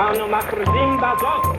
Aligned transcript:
Bazot. 0.00 1.56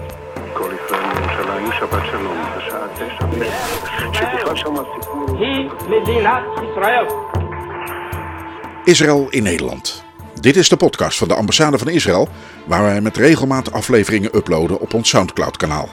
Israël 8.84 9.28
in 9.30 9.44
Nederland. 9.44 10.04
Dit 10.40 10.56
is 10.56 10.70
de 10.70 10.78
podcast 10.78 11.18
van 11.18 11.28
de 11.28 11.34
ambassade 11.34 11.78
van 11.78 11.88
Israël, 11.90 12.28
waar 12.66 12.84
wij 12.84 13.02
met 13.02 13.18
regelmaat 13.18 13.72
afleveringen 13.72 14.36
uploaden 14.36 14.80
op 14.80 14.94
ons 14.94 15.10
SoundCloud-kanaal. 15.10 15.90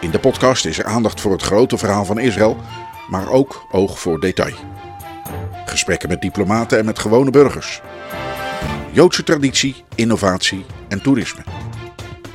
In 0.00 0.10
de 0.10 0.18
podcast 0.18 0.64
is 0.64 0.78
er 0.78 0.84
aandacht 0.84 1.20
voor 1.20 1.32
het 1.32 1.42
grote 1.42 1.78
verhaal 1.78 2.04
van 2.04 2.18
Israël, 2.18 2.56
maar 3.08 3.30
ook 3.30 3.66
oog 3.70 3.98
voor 3.98 4.20
detail. 4.20 4.54
Gesprekken 5.64 6.08
met 6.08 6.20
diplomaten 6.20 6.78
en 6.78 6.84
met 6.84 6.98
gewone 6.98 7.30
burgers. 7.30 7.82
Joodse 8.96 9.22
traditie, 9.22 9.84
innovatie 9.94 10.64
en 10.88 11.02
toerisme. 11.02 11.44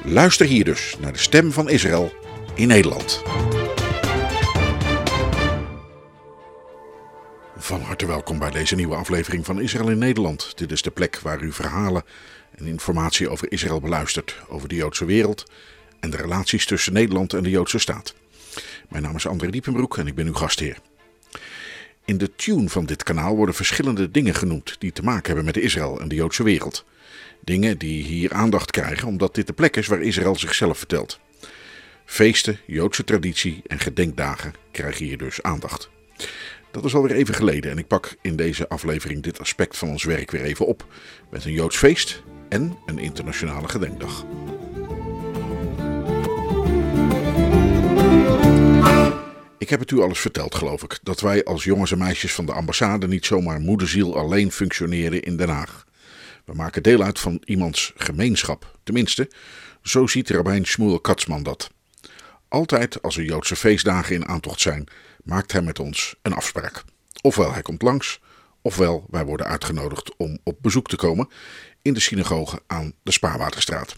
Luister 0.03 0.45
hier 0.45 0.63
dus 0.63 0.97
naar 0.99 1.11
de 1.11 1.20
stem 1.20 1.51
van 1.51 1.70
Israël 1.70 2.13
in 2.55 2.67
Nederland. 2.67 3.21
Van 7.57 7.81
harte 7.81 8.05
welkom 8.05 8.39
bij 8.39 8.51
deze 8.51 8.75
nieuwe 8.75 8.95
aflevering 8.95 9.45
van 9.45 9.61
Israël 9.61 9.89
in 9.89 9.97
Nederland. 9.97 10.57
Dit 10.57 10.71
is 10.71 10.81
de 10.81 10.91
plek 10.91 11.20
waar 11.20 11.41
u 11.41 11.51
verhalen 11.51 12.03
en 12.55 12.65
informatie 12.65 13.29
over 13.29 13.51
Israël 13.51 13.79
beluistert, 13.79 14.35
over 14.48 14.67
de 14.67 14.75
Joodse 14.75 15.05
wereld 15.05 15.51
en 15.99 16.09
de 16.09 16.17
relaties 16.17 16.65
tussen 16.65 16.93
Nederland 16.93 17.34
en 17.34 17.43
de 17.43 17.49
Joodse 17.49 17.79
staat. 17.79 18.13
Mijn 18.89 19.03
naam 19.03 19.15
is 19.15 19.27
André 19.27 19.49
Diepenbroek 19.49 19.98
en 19.98 20.07
ik 20.07 20.15
ben 20.15 20.27
uw 20.27 20.34
gastheer. 20.34 20.77
In 22.05 22.17
de 22.17 22.35
tune 22.35 22.69
van 22.69 22.85
dit 22.85 23.03
kanaal 23.03 23.35
worden 23.35 23.55
verschillende 23.55 24.11
dingen 24.11 24.35
genoemd 24.35 24.75
die 24.79 24.91
te 24.91 25.03
maken 25.03 25.25
hebben 25.25 25.45
met 25.45 25.57
Israël 25.57 25.99
en 25.99 26.07
de 26.07 26.15
Joodse 26.15 26.43
wereld. 26.43 26.85
Dingen 27.43 27.77
die 27.77 28.03
hier 28.03 28.33
aandacht 28.33 28.71
krijgen 28.71 29.07
omdat 29.07 29.35
dit 29.35 29.48
de 29.48 29.53
plek 29.53 29.76
is 29.76 29.87
waar 29.87 30.01
Israël 30.01 30.35
zichzelf 30.35 30.77
vertelt. 30.77 31.20
Feesten, 32.05 32.59
Joodse 32.65 33.03
traditie 33.03 33.61
en 33.67 33.79
gedenkdagen 33.79 34.53
krijgen 34.71 35.05
hier 35.05 35.17
dus 35.17 35.41
aandacht. 35.41 35.89
Dat 36.71 36.85
is 36.85 36.95
alweer 36.95 37.15
even 37.15 37.34
geleden 37.34 37.71
en 37.71 37.77
ik 37.77 37.87
pak 37.87 38.15
in 38.21 38.35
deze 38.35 38.70
aflevering 38.70 39.23
dit 39.23 39.39
aspect 39.39 39.77
van 39.77 39.89
ons 39.89 40.04
werk 40.04 40.31
weer 40.31 40.43
even 40.43 40.65
op 40.65 40.85
met 41.29 41.45
een 41.45 41.51
Joods 41.51 41.77
feest 41.77 42.23
en 42.49 42.77
een 42.85 42.99
internationale 42.99 43.67
gedenkdag. 43.67 44.26
Heb 49.71 49.79
het 49.79 49.91
u 49.91 50.01
alles 50.01 50.19
verteld, 50.19 50.55
geloof 50.55 50.83
ik, 50.83 50.99
dat 51.03 51.19
wij 51.19 51.43
als 51.43 51.63
jongens 51.63 51.91
en 51.91 51.97
meisjes 51.97 52.33
van 52.33 52.45
de 52.45 52.53
ambassade 52.53 53.07
niet 53.07 53.25
zomaar 53.25 53.59
moederziel 53.59 54.17
alleen 54.17 54.51
functioneren 54.51 55.21
in 55.21 55.37
Den 55.37 55.49
Haag. 55.49 55.85
We 56.45 56.53
maken 56.53 56.83
deel 56.83 57.01
uit 57.01 57.19
van 57.19 57.41
iemands 57.45 57.93
gemeenschap. 57.95 58.77
Tenminste, 58.83 59.31
zo 59.81 60.07
ziet 60.07 60.29
Rabijn 60.29 60.65
Shmuel 60.65 60.99
Katzman 60.99 61.43
dat. 61.43 61.69
Altijd 62.47 63.01
als 63.01 63.17
er 63.17 63.23
Joodse 63.23 63.55
feestdagen 63.55 64.16
in 64.16 64.27
aantocht 64.27 64.61
zijn, 64.61 64.88
maakt 65.23 65.51
hij 65.51 65.61
met 65.61 65.79
ons 65.79 66.16
een 66.22 66.33
afspraak. 66.33 66.83
Ofwel 67.22 67.53
hij 67.53 67.61
komt 67.61 67.81
langs, 67.81 68.19
ofwel 68.61 69.05
wij 69.09 69.25
worden 69.25 69.45
uitgenodigd 69.45 70.16
om 70.17 70.39
op 70.44 70.57
bezoek 70.61 70.88
te 70.88 70.95
komen 70.95 71.29
in 71.81 71.94
de 71.94 71.99
synagoge 71.99 72.61
aan 72.67 72.94
de 73.03 73.11
Spaarwaterstraat. 73.11 73.95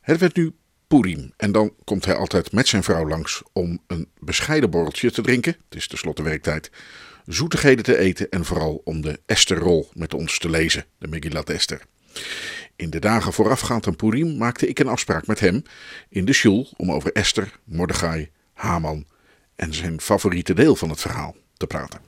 Het 0.00 0.18
werd 0.18 0.36
nu 0.36 0.54
Purim 0.92 1.32
en 1.36 1.52
dan 1.52 1.74
komt 1.84 2.04
hij 2.04 2.14
altijd 2.14 2.52
met 2.52 2.68
zijn 2.68 2.82
vrouw 2.82 3.08
langs 3.08 3.42
om 3.52 3.78
een 3.86 4.08
bescheiden 4.18 4.70
borreltje 4.70 5.10
te 5.10 5.22
drinken, 5.22 5.56
het 5.68 5.78
is 5.78 5.88
tenslotte 5.88 6.22
werktijd, 6.22 6.70
zoetigheden 7.26 7.84
te 7.84 7.98
eten 7.98 8.30
en 8.30 8.44
vooral 8.44 8.80
om 8.84 9.00
de 9.00 9.20
Esterrol 9.26 9.90
met 9.92 10.14
ons 10.14 10.38
te 10.38 10.50
lezen, 10.50 10.84
de 10.98 11.08
Megillat 11.08 11.50
Esther. 11.50 11.82
In 12.76 12.90
de 12.90 12.98
dagen 12.98 13.32
voorafgaand 13.32 13.86
aan 13.86 13.96
Purim 13.96 14.36
maakte 14.36 14.68
ik 14.68 14.78
een 14.78 14.88
afspraak 14.88 15.26
met 15.26 15.40
hem 15.40 15.62
in 16.08 16.24
de 16.24 16.32
shul 16.32 16.68
om 16.76 16.92
over 16.92 17.12
Esther, 17.12 17.58
Mordechai, 17.64 18.30
Haman 18.52 19.06
en 19.56 19.74
zijn 19.74 20.00
favoriete 20.00 20.54
deel 20.54 20.76
van 20.76 20.88
het 20.90 21.00
verhaal 21.00 21.36
te 21.56 21.66
praten. 21.66 22.00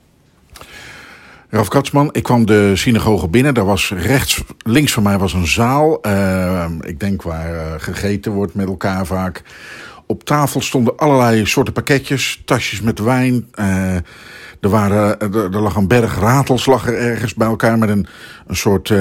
Ralf 1.49 1.67
Katsman, 1.67 2.09
ik 2.11 2.23
kwam 2.23 2.45
de 2.45 2.75
synagoge 2.75 3.27
binnen. 3.27 3.53
Daar 3.53 3.65
was 3.65 3.91
rechts, 3.91 4.43
links 4.57 4.93
van 4.93 5.03
mij 5.03 5.17
was 5.17 5.33
een 5.33 5.47
zaal. 5.47 5.99
Uh, 6.07 6.65
ik 6.81 6.99
denk 6.99 7.21
waar 7.21 7.53
uh, 7.53 7.61
gegeten 7.77 8.31
wordt 8.31 8.53
met 8.53 8.67
elkaar 8.67 9.05
vaak. 9.05 9.43
Op 10.05 10.23
tafel 10.23 10.61
stonden 10.61 10.97
allerlei 10.97 11.45
soorten 11.45 11.73
pakketjes, 11.73 12.41
tasjes 12.45 12.81
met 12.81 12.99
wijn. 12.99 13.47
Uh, 13.59 13.95
er, 14.59 14.69
waren, 14.69 15.19
er, 15.19 15.61
lag 15.61 15.75
een 15.75 15.87
berg 15.87 16.19
ratels 16.19 16.65
lag 16.65 16.87
er 16.87 16.97
ergens 16.97 17.33
bij 17.33 17.47
elkaar 17.47 17.77
met 17.77 17.89
een, 17.89 18.07
een 18.47 18.55
soort... 18.55 18.93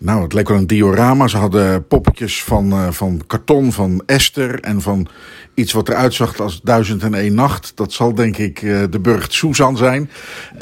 Nou, 0.00 0.22
het 0.22 0.32
leek 0.32 0.48
wel 0.48 0.56
een 0.56 0.66
diorama. 0.66 1.28
Ze 1.28 1.36
hadden 1.36 1.86
poppetjes 1.86 2.44
van, 2.44 2.72
uh, 2.72 2.90
van 2.90 3.22
karton 3.26 3.72
van 3.72 4.02
Esther 4.06 4.60
en 4.60 4.82
van 4.82 5.08
iets 5.54 5.72
wat 5.72 5.88
eruit 5.88 6.14
zag 6.14 6.38
als 6.38 6.60
Duizend 6.62 7.02
en 7.02 7.14
één 7.14 7.34
Nacht. 7.34 7.72
Dat 7.74 7.92
zal 7.92 8.14
denk 8.14 8.36
ik 8.36 8.62
uh, 8.62 8.84
de 8.90 9.00
burcht 9.00 9.32
Susan 9.32 9.76
zijn. 9.76 10.10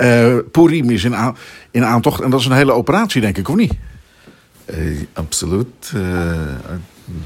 Uh, 0.00 0.36
Purim 0.50 0.91
is 0.91 1.04
in, 1.04 1.14
in 1.70 1.84
aantocht 1.84 2.20
en 2.20 2.30
dat 2.30 2.41
is 2.41 2.47
een 2.47 2.52
hele 2.52 2.72
operatie 2.72 3.20
denk 3.20 3.38
ik, 3.38 3.48
of 3.48 3.56
niet? 3.56 3.72
absoluut. 5.12 5.91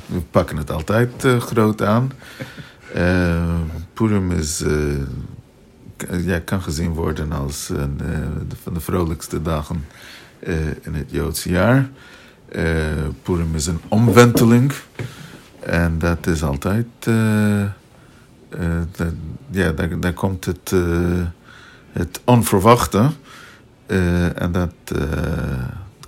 we 0.07 0.21
pakken 0.31 0.57
het 0.57 0.71
altijd 0.71 1.11
groot 1.39 1.83
aan. 1.83 2.13
Purim 3.93 4.31
is, 4.31 4.65
ja, 6.25 6.39
kan 6.39 6.63
gezien 6.63 6.93
worden 6.93 7.33
als 7.33 7.69
een 7.69 8.01
van 8.63 8.75
de 8.75 8.81
vrolijkste 8.81 9.43
dagen 9.43 9.85
uh, 10.41 10.67
in 10.67 10.95
het 10.95 11.11
Joodse 11.11 11.51
jaar. 11.51 11.91
Uh, 12.53 12.65
Purim 13.23 13.55
is 13.55 13.67
een 13.67 13.81
omwenteling. 13.89 14.73
En 15.61 15.99
dat 15.99 16.27
is 16.27 16.43
altijd. 16.43 16.87
Dat, 18.97 19.13
ja, 19.51 19.73
daar, 19.73 20.01
daar, 20.01 20.13
komt 20.13 20.45
het, 20.45 20.75
het 21.93 22.21
onverwachte. 22.25 23.11
en 24.35 24.53
dat 24.53 24.75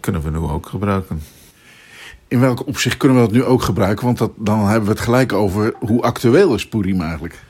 kunnen 0.01 0.23
we 0.23 0.31
nu 0.31 0.37
ook 0.37 0.67
gebruiken. 0.67 1.21
In 2.29 2.41
welk 2.41 2.67
opzicht 2.67 2.97
kunnen 2.97 3.17
we 3.17 3.23
dat 3.23 3.33
nu 3.33 3.45
ook 3.45 3.63
gebruiken? 3.63 4.05
Want 4.05 4.19
dat, 4.19 4.33
dan 4.37 4.59
hebben 4.59 4.85
we 4.85 4.95
het 4.95 5.05
gelijk 5.05 5.33
over 5.33 5.75
hoe 5.79 6.03
actueel 6.03 6.55
is 6.55 6.69
Purim 6.69 7.01
eigenlijk. 7.01 7.43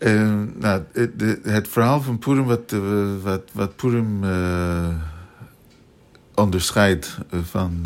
Uh, 0.00 0.42
nou, 0.54 0.82
het, 0.92 1.10
het, 1.42 1.68
verhaal 1.68 2.02
van 2.02 2.18
Purim, 2.18 2.44
wat, 2.44 2.72
uh, 2.72 3.22
wat, 3.22 3.42
wat 3.52 3.82
uh, 3.84 4.88
onderscheidt 6.34 7.18
van 7.30 7.84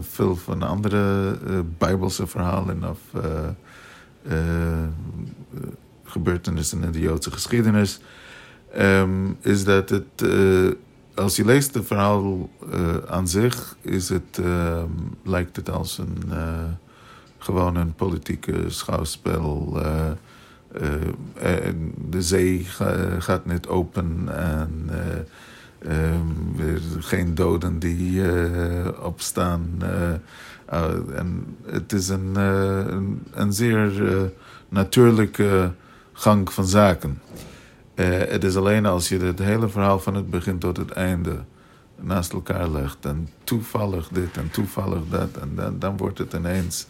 veel 0.00 0.36
van 0.36 0.62
andere 0.62 1.36
Bijbelse 1.78 2.26
verhalen 2.26 2.84
of 2.90 2.98
gebeurtenissen 6.04 6.82
in 6.82 6.92
de 6.92 7.00
Joodse 7.00 7.30
geschiedenis, 7.30 8.00
um, 8.78 9.36
is 9.40 9.64
dat 9.64 9.88
het, 9.88 10.24
als 11.14 11.36
je 11.36 11.44
leest 11.44 11.74
het 11.74 11.86
verhaal 11.86 12.50
aan 13.08 13.28
zich, 13.28 13.76
is 13.80 14.08
het, 14.08 14.40
lijkt 15.22 15.56
het 15.56 15.70
als 15.70 15.98
een 15.98 16.32
gewoon 17.38 17.76
een 17.76 17.94
politieke 17.94 18.64
schouwspel. 18.66 19.80
Uh, 20.82 20.92
de 22.08 22.22
zee 22.22 22.66
gaat 23.18 23.46
niet 23.46 23.66
open 23.66 24.28
en 24.28 24.90
uh, 24.90 26.14
um, 26.14 26.56
geen 26.98 27.34
doden 27.34 27.78
die 27.78 28.22
opstaan. 29.00 29.82
en 31.14 31.56
het 31.66 31.92
is 31.92 32.08
een, 32.08 32.34
een, 32.36 33.22
een, 33.32 33.52
zeer 33.52 33.92
natuurlijke 34.68 35.72
gang 36.12 36.52
van 36.52 36.66
zaken. 36.66 37.20
het 37.94 38.44
is 38.44 38.56
alleen 38.56 38.86
als 38.86 39.08
je 39.08 39.18
het 39.18 39.38
hele 39.38 39.68
verhaal 39.68 39.98
van 39.98 40.14
het 40.14 40.30
begin 40.30 40.58
tot 40.58 40.76
het 40.76 40.90
einde 40.90 41.44
naast 42.00 42.32
elkaar 42.32 42.68
legt 42.68 43.04
en 43.04 43.28
toevallig 43.44 44.08
dit 44.08 44.36
en 44.36 44.50
toevallig 44.50 45.02
dat 45.10 45.36
en 45.40 45.52
dan, 45.54 45.78
dan 45.78 45.96
wordt 45.96 46.18
het 46.18 46.32
ineens 46.32 46.86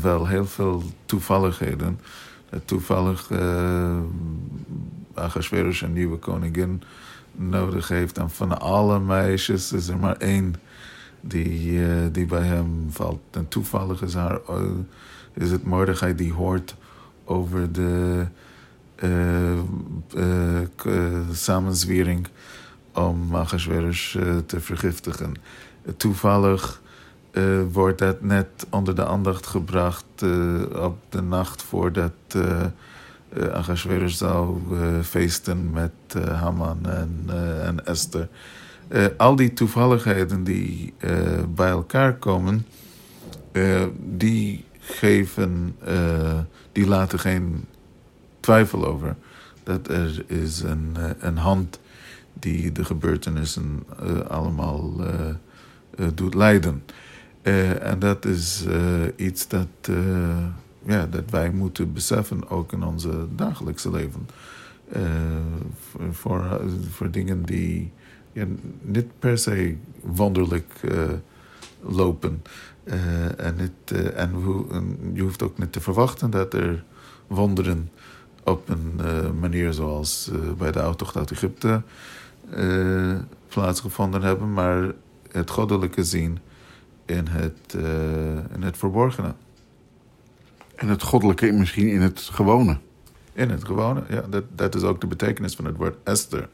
wel 0.00 0.26
heel 0.26 0.46
veel 0.46 0.82
toevalligheden 1.04 1.98
toevallig 2.64 3.30
uh, 3.30 3.98
Ahasverus 5.14 5.80
een 5.80 5.92
nieuwe 5.92 6.16
koningin 6.16 6.82
nodig 7.32 7.88
heeft. 7.88 8.18
En 8.18 8.30
van 8.30 8.60
alle 8.60 9.00
meisjes 9.00 9.72
is 9.72 9.88
er 9.88 9.98
maar 9.98 10.16
één 10.16 10.54
die, 11.20 11.72
uh, 11.72 12.06
die 12.12 12.26
bij 12.26 12.42
hem 12.42 12.86
valt. 12.90 13.20
En 13.30 13.48
toevallig 13.48 14.02
is, 14.02 14.14
haar, 14.14 14.38
is 15.34 15.50
het 15.50 15.64
Mordechai 15.64 16.14
die 16.14 16.32
hoort 16.32 16.76
over 17.24 17.72
de 17.72 18.26
samenzwering 21.32 22.26
om 22.92 23.36
Ahasverus 23.36 24.16
te 24.46 24.60
vergiftigen. 24.60 25.34
toevallig 25.96 26.80
uh, 27.38 27.60
wordt 27.72 27.98
dat 27.98 28.22
net 28.22 28.66
onder 28.70 28.94
de 28.94 29.06
aandacht 29.06 29.46
gebracht 29.46 30.04
uh, 30.22 30.62
op 30.84 30.96
de 31.08 31.22
nacht 31.22 31.62
voordat 31.62 32.12
uh, 32.36 34.06
zou 34.06 34.58
feesten 35.02 35.70
met 35.70 35.92
Haman 36.32 36.78
en, 36.86 37.86
Esther. 37.86 38.28
Eh, 38.88 39.04
al 39.16 39.36
die 39.36 39.52
toevalligheden 39.52 40.44
die 40.44 40.94
eh, 40.98 41.12
bij 41.54 41.68
elkaar 41.68 42.14
komen, 42.14 42.66
eh, 43.52 43.82
die 43.98 44.64
geven, 44.78 45.76
eh, 45.84 46.38
die 46.72 46.86
laten 46.86 47.18
geen 47.18 47.64
twijfel 48.40 48.86
over 48.86 49.16
dat 49.62 49.88
er 49.88 50.24
is 50.26 50.60
een, 50.62 50.90
eh, 50.96 51.10
een 51.18 51.36
hand 51.36 51.80
die 52.32 52.72
de 52.72 52.84
gebeurtenissen 52.84 53.82
eh, 54.00 54.20
allemaal 54.20 54.92
eh, 55.00 55.28
eh, 55.28 56.06
doet 56.14 56.34
leiden. 56.34 56.82
Eh, 57.46 57.82
en 57.90 57.98
dat 57.98 58.24
is 58.24 58.64
eh, 58.68 59.02
iets 59.16 59.48
dat, 59.48 59.66
eh, 59.80 60.46
ja, 60.82 61.06
dat 61.06 61.30
wij 61.30 61.50
moeten 61.50 61.92
beseffen, 61.92 62.48
ook 62.48 62.72
in 62.72 62.82
onze 62.82 63.26
dagelijkse 63.34 63.90
leven. 63.90 64.28
Voor, 66.10 66.60
voor, 66.90 67.10
dingen 67.10 67.42
die 67.42 67.92
ja, 68.32 68.46
niet 68.80 69.18
per 69.18 69.38
se 69.38 69.76
wonderlijk 70.00 70.80
lopen. 71.80 72.42
En 73.36 73.56
niet, 73.56 74.00
en 74.14 74.30
hoe- 74.32 74.66
je 75.12 75.22
hoeft 75.22 75.42
ook 75.42 75.58
niet 75.58 75.72
te 75.72 75.80
verwachten 75.80 76.30
dat 76.30 76.54
er 76.54 76.84
wonderen 77.26 77.90
op 78.44 78.68
een 78.68 79.00
manier 79.40 79.72
zoals 79.72 80.30
bij 80.58 80.72
de 80.72 80.80
autocht 80.80 81.16
uit 81.16 81.30
Egypte 81.30 81.82
plaatsgevonden 83.48 84.22
hebben, 84.22 84.52
maar 84.52 84.92
het 85.30 85.50
goddelijke 85.50 86.04
zien 86.04 86.38
in 87.06 87.26
het, 87.26 87.74
eh, 87.74 88.54
in 88.54 88.62
het 88.62 88.76
verborgene. 88.76 89.34
En 90.76 90.88
het 90.88 91.02
goddelijke 91.02 91.52
misschien 91.52 91.88
in 91.88 92.00
het 92.00 92.20
gewone. 92.20 92.78
In 93.32 93.50
het 93.50 93.64
gewone, 93.64 94.02
ja, 94.08 94.20
dat, 94.30 94.44
dat 94.54 94.74
is 94.74 94.82
ook 94.82 95.00
de 95.00 95.06
betekenis 95.06 95.54
van 95.54 95.64
het 95.64 95.76
woord 95.76 95.96
Esther. 96.04 96.48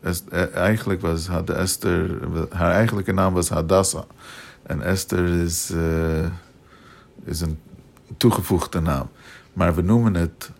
Es- 0.00 0.24
eh, 0.30 0.54
eigenlijk 0.54 1.00
was 1.00 1.28
Esther, 1.46 2.18
haar 2.50 2.72
eigenlijke 2.72 3.12
naam 3.12 3.34
was 3.34 3.48
Hadassah. 3.48 4.04
En 4.62 4.82
Esther 4.82 5.24
is, 5.28 5.70
eh, 5.70 6.26
is 7.24 7.40
een 7.40 7.58
toegevoegde 8.16 8.80
naam. 8.80 9.08
Maar 9.52 9.74
we 9.74 9.82
noemen 9.82 10.14
het 10.14 10.50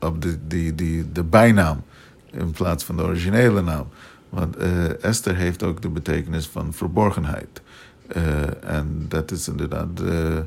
op 0.00 0.22
de, 0.22 0.38
die, 0.46 0.74
die, 0.74 1.12
de 1.12 1.24
bijnaam 1.24 1.82
in 2.30 2.50
plaats 2.50 2.84
van 2.84 2.96
de 2.96 3.02
originele 3.02 3.62
naam. 3.62 3.86
Want 4.28 4.56
eh, 4.56 5.04
Esther 5.04 5.36
heeft 5.36 5.62
ook 5.62 5.82
de 5.82 5.88
betekenis 5.88 6.46
van 6.48 6.72
verborgenheid. 6.72 7.62
Eh, 8.10 8.64
en 8.64 9.04
dat 9.08 9.30
is 9.30 9.48
inderdaad 9.48 10.00
eh, 10.00 10.36
eh, 10.36 10.44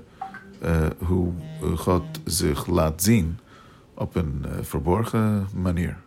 hoe 0.97 1.31
God 1.75 2.03
zich 2.23 2.67
laat 2.67 3.03
zien 3.03 3.39
op 3.93 4.15
een 4.15 4.45
verborgen 4.61 5.47
manier. 5.55 5.97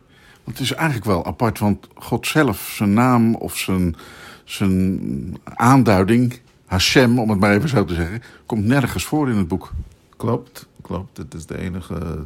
Want 0.44 0.58
het 0.58 0.66
is 0.66 0.72
eigenlijk 0.72 1.06
wel 1.06 1.26
apart, 1.26 1.58
want 1.58 1.88
God 1.94 2.26
zelf, 2.26 2.72
zijn 2.76 2.92
naam 2.92 3.34
of 3.34 3.56
zijn, 3.56 3.96
zijn 4.44 5.38
aanduiding, 5.44 6.40
Hashem, 6.66 7.18
om 7.18 7.30
het 7.30 7.40
maar 7.40 7.54
even 7.54 7.68
zo 7.68 7.84
te 7.84 7.94
zeggen, 7.94 8.22
komt 8.46 8.64
nergens 8.64 9.04
voor 9.04 9.30
in 9.30 9.36
het 9.36 9.48
boek. 9.48 9.72
Klopt, 10.16 10.66
klopt. 10.82 11.16
Het 11.16 11.34
is 11.34 11.46
de 11.46 11.58
enige 11.58 12.24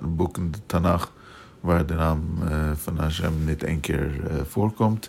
boek 0.00 0.36
in 0.36 0.50
de 0.50 0.58
Tanach 0.66 1.12
waar 1.60 1.86
de 1.86 1.94
naam 1.94 2.22
van 2.74 2.98
Hashem 2.98 3.44
niet 3.44 3.62
één 3.62 3.80
keer 3.80 4.10
voorkomt. 4.48 5.08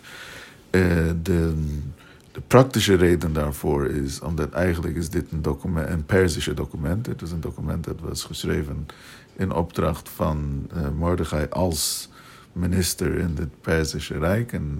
De, 0.70 1.54
de 2.38 2.44
praktische 2.46 2.94
reden 2.94 3.32
daarvoor 3.32 3.86
is 3.86 4.20
omdat 4.20 4.50
eigenlijk 4.50 4.96
is 4.96 5.10
dit 5.10 5.32
een, 5.32 5.42
document, 5.42 5.88
een 5.88 6.04
Perzische 6.04 6.54
document. 6.54 7.06
Het 7.06 7.22
is 7.22 7.30
een 7.30 7.40
document 7.40 7.84
dat 7.84 8.00
was 8.00 8.24
geschreven 8.24 8.86
in 9.36 9.52
opdracht 9.52 10.08
van 10.08 10.70
Mordechai 10.96 11.46
als 11.50 12.08
minister 12.52 13.18
in 13.18 13.36
het 13.38 13.60
Perzische 13.60 14.18
Rijk 14.18 14.52
en, 14.52 14.78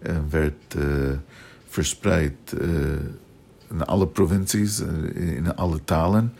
eh, 0.00 0.16
werd 0.30 0.74
eh, 0.76 0.84
verspreid 1.68 2.52
in 3.70 3.84
alle 3.84 4.06
provincies, 4.06 4.80
in 5.14 5.56
alle 5.56 5.84
talen. 5.84 6.34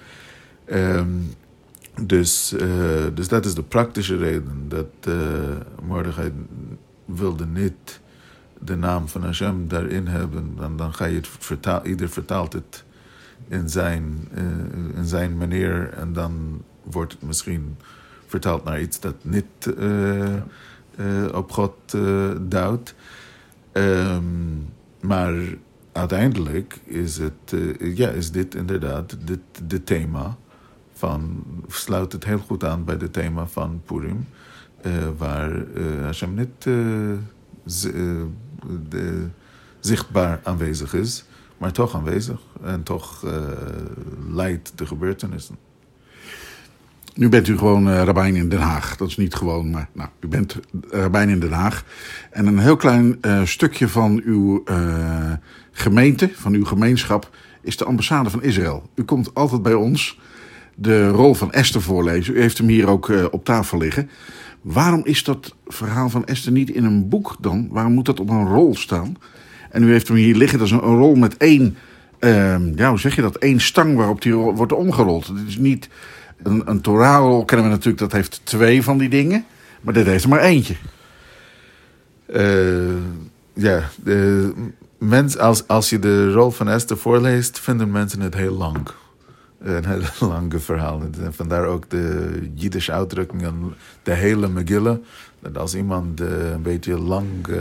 Ehm, 0.64 1.08
dus, 2.02 2.54
dus 3.14 3.28
dat 3.28 3.44
is 3.44 3.54
de 3.54 3.62
praktische 3.62 4.16
reden. 4.16 4.64
Dat 4.68 5.08
uh, 5.08 5.14
Mordechai 5.82 6.32
wilde 7.04 7.46
niet 7.46 8.00
de 8.64 8.76
naam 8.76 9.08
van 9.08 9.22
Hashem 9.22 9.68
daarin 9.68 10.06
hebben. 10.06 10.56
Dan, 10.56 10.76
dan 10.76 10.94
ga 10.94 11.04
je 11.04 11.16
het 11.16 11.28
vertaal, 11.28 11.86
ieder 11.86 12.08
vertaalt 12.08 12.52
het 12.52 12.84
in 13.48 13.68
zijn, 13.68 14.28
uh, 14.34 14.96
in 14.96 15.04
zijn 15.04 15.36
manier. 15.36 15.92
En 15.92 16.12
dan 16.12 16.62
wordt 16.82 17.12
het 17.12 17.22
misschien 17.22 17.76
vertaald 18.26 18.64
naar 18.64 18.80
iets 18.80 19.00
dat 19.00 19.14
niet 19.22 19.74
uh, 19.78 20.34
uh, 20.34 21.32
op 21.32 21.52
God 21.52 21.74
duidt. 22.40 22.94
Um, 23.72 24.68
maar 25.00 25.34
uiteindelijk 25.92 26.80
is, 26.84 27.18
het, 27.18 27.54
ja, 27.78 28.08
is 28.08 28.30
dit 28.30 28.54
inderdaad 28.54 29.16
dit, 29.24 29.40
de 29.66 29.84
thema 29.84 30.36
van... 30.92 31.44
sluit 31.68 32.12
het 32.12 32.24
heel 32.24 32.38
goed 32.38 32.64
aan 32.64 32.84
bij 32.84 32.96
het 32.98 33.12
thema 33.12 33.46
van 33.46 33.82
Purim... 33.84 34.26
Waar 35.16 35.64
Hashem 36.02 36.34
niet 36.34 36.66
de, 38.88 39.26
zichtbaar 39.80 40.40
aanwezig 40.42 40.94
is... 40.94 41.24
maar 41.58 41.72
toch 41.72 41.94
aanwezig 41.94 42.40
en 42.62 42.82
toch 42.82 43.24
leidt 44.28 44.72
de 44.74 44.86
gebeurtenissen. 44.86 45.56
Nu 47.14 47.28
bent 47.28 47.48
u 47.48 47.58
gewoon 47.58 47.88
uh, 47.88 48.02
rabbijn 48.02 48.36
in 48.36 48.48
Den 48.48 48.60
Haag. 48.60 48.96
Dat 48.96 49.08
is 49.08 49.16
niet 49.16 49.34
gewoon, 49.34 49.70
maar 49.70 49.88
nou, 49.92 50.08
u 50.20 50.26
bent 50.28 50.56
rabbijn 50.90 51.28
in 51.28 51.40
Den 51.40 51.52
Haag. 51.52 51.84
En 52.30 52.46
een 52.46 52.58
heel 52.58 52.76
klein 52.76 53.18
uh, 53.22 53.44
stukje 53.44 53.88
van 53.88 54.22
uw 54.24 54.62
uh, 54.64 55.32
gemeente, 55.72 56.30
van 56.34 56.54
uw 56.54 56.64
gemeenschap, 56.64 57.30
is 57.62 57.76
de 57.76 57.84
ambassade 57.84 58.30
van 58.30 58.42
Israël. 58.42 58.90
U 58.94 59.02
komt 59.02 59.34
altijd 59.34 59.62
bij 59.62 59.74
ons 59.74 60.20
de 60.74 61.08
rol 61.08 61.34
van 61.34 61.52
Esther 61.52 61.82
voorlezen. 61.82 62.34
U 62.34 62.40
heeft 62.40 62.58
hem 62.58 62.68
hier 62.68 62.88
ook 62.88 63.08
uh, 63.08 63.24
op 63.30 63.44
tafel 63.44 63.78
liggen. 63.78 64.10
Waarom 64.60 65.00
is 65.04 65.24
dat 65.24 65.54
verhaal 65.66 66.08
van 66.08 66.26
Esther 66.26 66.52
niet 66.52 66.70
in 66.70 66.84
een 66.84 67.08
boek 67.08 67.36
dan? 67.40 67.68
Waarom 67.70 67.92
moet 67.92 68.06
dat 68.06 68.20
op 68.20 68.30
een 68.30 68.48
rol 68.48 68.74
staan? 68.76 69.16
En 69.70 69.82
u 69.82 69.90
heeft 69.90 70.08
hem 70.08 70.16
hier 70.16 70.36
liggen. 70.36 70.58
Dat 70.58 70.66
is 70.66 70.72
een, 70.72 70.80
rol 70.80 71.14
met 71.14 71.36
één, 71.36 71.76
ja, 72.74 72.88
hoe 72.88 72.98
zeg 72.98 73.16
je 73.16 73.22
dat? 73.22 73.36
Eén 73.38 73.60
stang 73.60 73.96
waarop 73.96 74.22
die 74.22 74.34
wordt 74.34 74.72
omgerold. 74.72 75.36
Dit 75.36 75.48
is 75.48 75.58
niet 75.58 75.88
een, 76.42 76.62
een 76.64 76.80
Torahrol 76.80 77.44
kennen 77.44 77.66
we 77.66 77.72
natuurlijk, 77.72 77.98
dat 77.98 78.12
heeft 78.12 78.40
twee 78.44 78.82
van 78.82 78.98
die 78.98 79.08
dingen. 79.08 79.44
Maar 79.80 79.94
dit 79.94 80.06
heeft 80.06 80.24
er 80.24 80.30
maar 80.30 80.40
eentje. 80.40 80.74
Uh, 82.26 82.96
ja, 83.52 83.88
de 84.04 84.52
als, 85.38 85.68
als 85.68 85.90
je 85.90 85.98
de 85.98 86.32
rol 86.32 86.50
van 86.50 86.68
Esther 86.68 86.96
voorleest, 86.96 87.60
vinden 87.60 87.90
mensen 87.90 88.20
het 88.20 88.34
heel 88.34 88.54
lang. 88.54 88.88
Een 89.62 89.84
heel 89.84 90.28
lange 90.28 90.58
verhaal. 90.58 91.00
En 91.00 91.34
vandaar 91.34 91.64
ook 91.64 91.90
de 91.90 92.30
Jiddische 92.54 92.92
uitdrukkingen, 92.92 93.74
de 94.02 94.12
hele 94.12 94.48
Megillah. 94.48 94.98
Dat 95.40 95.58
als 95.58 95.74
iemand 95.74 96.20
uh, 96.20 96.50
een 96.50 96.62
beetje 96.62 96.98
lang... 96.98 97.48
Uh, 97.48 97.58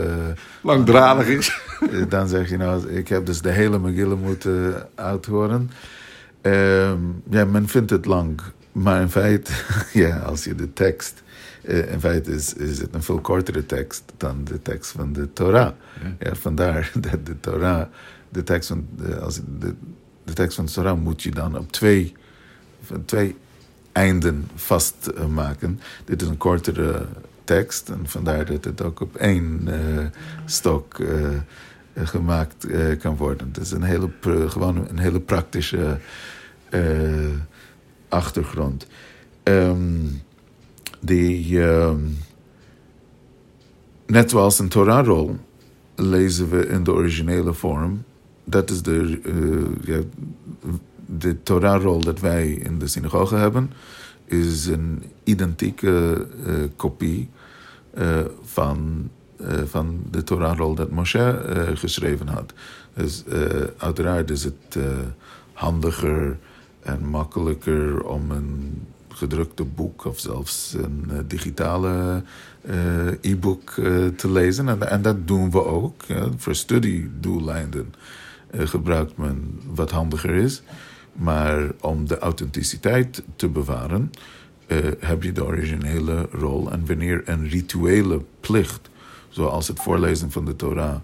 Langdradig 0.62 1.26
is. 1.26 1.60
dan 2.08 2.28
zeg 2.28 2.50
je 2.50 2.56
nou, 2.56 2.88
ik 2.88 3.08
heb 3.08 3.26
dus 3.26 3.40
de 3.40 3.50
hele 3.50 3.78
Megillah 3.78 4.18
moeten 4.20 4.88
uithoren. 4.94 5.70
Um, 6.42 7.22
ja, 7.30 7.44
men 7.44 7.68
vindt 7.68 7.90
het 7.90 8.04
lang. 8.04 8.40
Maar 8.72 9.00
in 9.00 9.10
feite, 9.10 9.52
ja, 9.92 10.18
als 10.18 10.44
je 10.44 10.54
de 10.54 10.72
tekst... 10.72 11.22
Uh, 11.62 11.92
in 11.92 12.00
feite 12.00 12.30
is, 12.30 12.54
is 12.54 12.78
het 12.78 12.94
een 12.94 13.02
veel 13.02 13.20
kortere 13.20 13.66
tekst 13.66 14.02
dan 14.16 14.44
de 14.44 14.62
tekst 14.62 14.90
van 14.90 15.12
de 15.12 15.32
Torah. 15.32 15.72
Ja. 16.02 16.14
ja 16.18 16.34
vandaar 16.34 16.92
dat 17.00 17.26
de 17.26 17.40
Torah, 17.40 17.86
de 18.28 18.42
tekst 18.42 18.68
van 18.68 18.86
de, 18.96 19.18
als 19.18 19.40
de, 19.58 19.74
de 20.30 20.36
tekst 20.36 20.56
van 20.56 20.64
de 20.64 20.72
Torah 20.72 20.98
moet 20.98 21.22
je 21.22 21.30
dan 21.30 21.58
op 21.58 21.72
twee, 21.72 22.14
twee 23.04 23.36
einden 23.92 24.48
vastmaken. 24.54 25.80
Dit 26.04 26.22
is 26.22 26.28
een 26.28 26.36
kortere 26.36 27.06
tekst 27.44 27.88
en 27.88 28.00
vandaar 28.02 28.44
dat 28.44 28.64
het 28.64 28.82
ook 28.82 29.00
op 29.00 29.16
één 29.16 29.60
uh, 29.68 30.06
stok 30.44 30.98
uh, 30.98 31.38
gemaakt 31.94 32.66
kan 32.98 33.16
worden. 33.16 33.48
Het 33.52 33.56
is 33.62 33.70
een 33.70 33.82
hele, 33.82 34.10
gewoon 34.48 34.88
een 34.88 34.98
hele 34.98 35.20
praktische 35.20 35.98
achtergrond. 38.08 38.86
Um, 39.42 40.22
die, 41.00 41.60
um, 41.60 42.18
net 44.06 44.30
zoals 44.30 44.58
een 44.58 44.68
Torah-rol 44.68 45.38
lezen 45.94 46.50
we 46.50 46.66
in 46.66 46.84
de 46.84 46.92
originele 46.92 47.52
vorm. 47.52 48.04
Dat 48.50 48.70
is 48.70 48.82
de, 48.82 49.20
uh, 49.22 49.66
ja, 49.82 50.00
de 51.06 51.42
Torah-rol 51.42 52.00
dat 52.00 52.20
wij 52.20 52.50
in 52.50 52.78
de 52.78 52.86
synagoge 52.86 53.34
hebben. 53.34 53.70
Is 54.24 54.66
een 54.66 55.02
identieke 55.24 56.26
uh, 56.46 56.54
kopie 56.76 57.28
uh, 57.98 58.18
van, 58.42 59.10
van 59.64 60.00
de 60.10 60.24
Torah-rol 60.24 60.74
dat 60.74 60.90
Moshe 60.90 61.42
geschreven 61.74 62.28
had. 62.28 62.52
Dus 62.94 63.24
uiteraard 63.76 64.30
is 64.30 64.44
het 64.44 64.78
handiger 65.52 66.38
en 66.82 67.04
makkelijker 67.04 68.02
om 68.02 68.30
een 68.30 68.82
gedrukte 69.08 69.64
boek 69.64 70.04
of 70.04 70.18
zelfs 70.18 70.76
een 70.82 71.10
digitale 71.26 72.22
e-book 73.20 73.70
te 74.16 74.30
lezen. 74.30 74.68
En, 74.68 74.90
en, 74.90 75.02
dat 75.02 75.28
doen 75.28 75.50
we 75.50 75.64
ook. 75.64 76.02
Ja. 76.02 76.28
Voor 76.36 76.54
studiedoeleinden 76.54 77.94
gebruikt 78.52 79.16
men 79.16 79.60
wat 79.74 79.90
handiger 79.90 80.34
is. 80.34 80.62
Maar 81.12 81.70
om 81.80 82.06
de 82.06 82.18
authenticiteit 82.18 83.22
te 83.36 83.48
bewaren, 83.48 84.10
heb 84.98 85.22
je 85.22 85.32
de 85.32 85.44
originele 85.44 86.28
rol. 86.32 86.70
En 86.70 86.86
wanneer 86.86 87.22
een 87.24 87.48
rituele 87.48 88.22
plicht, 88.40 88.90
zoals 89.28 89.68
het 89.68 89.80
voorlezen 89.80 90.30
van 90.30 90.44
de 90.44 90.56
Torah, 90.56 90.96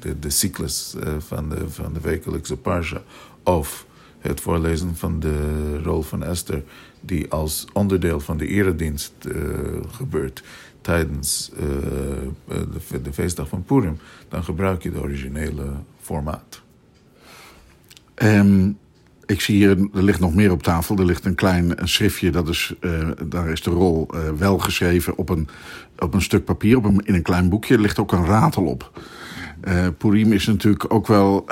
de, 0.00 0.18
de 0.20 0.30
cyclus 0.30 0.94
van, 1.18 1.48
de, 1.48 1.68
van 1.68 1.92
de 1.92 2.00
wekelijkse 2.00 2.56
parsha, 2.56 3.02
of 3.42 3.86
het 4.28 4.40
voorlezen 4.40 4.96
van 4.96 5.20
de 5.20 5.78
rol 5.82 6.02
van 6.02 6.22
Esther, 6.22 6.62
die 7.00 7.30
als 7.30 7.66
onderdeel 7.72 8.20
van 8.20 8.36
de 8.36 8.46
eredienst 8.46 9.12
uh, 9.26 9.34
gebeurt 9.88 10.42
tijdens 10.80 11.50
uh, 11.54 11.60
de, 12.88 13.02
de, 13.02 13.12
feestdag 13.12 13.48
van 13.48 13.64
Purim, 13.64 13.98
dan 14.28 14.44
gebruik 14.44 14.82
je 14.82 14.90
de 14.90 15.00
originele 15.00 15.64
formaat. 16.00 16.62
Um, 18.14 18.78
ik 19.26 19.40
zie 19.40 19.56
hier, 19.56 19.70
er 19.70 20.02
ligt 20.02 20.20
nog 20.20 20.34
meer 20.34 20.52
op 20.52 20.62
tafel. 20.62 20.96
Er 20.96 21.04
ligt 21.04 21.24
een 21.24 21.34
klein 21.34 21.80
een 21.80 21.88
schriftje, 21.88 22.30
dat 22.30 22.48
is, 22.48 22.74
uh, 22.80 23.08
daar 23.26 23.48
is 23.48 23.62
de 23.62 23.70
rol 23.70 24.08
wel 24.38 24.58
geschreven 24.58 25.16
op 25.16 25.28
een, 25.28 25.48
op 25.98 26.14
een 26.14 26.22
stuk 26.22 26.44
papier, 26.44 26.76
op 26.76 27.02
in 27.02 27.14
een 27.14 27.22
klein 27.22 27.48
boekje. 27.48 27.74
Er 27.74 27.80
ligt 27.80 27.98
ook 27.98 28.12
een 28.12 28.26
ratel 28.26 28.64
op. 28.64 29.00
Purim 29.98 30.32
is 30.32 30.46
natuurlijk 30.46 30.92
ook 30.92 31.06
wel 31.06 31.46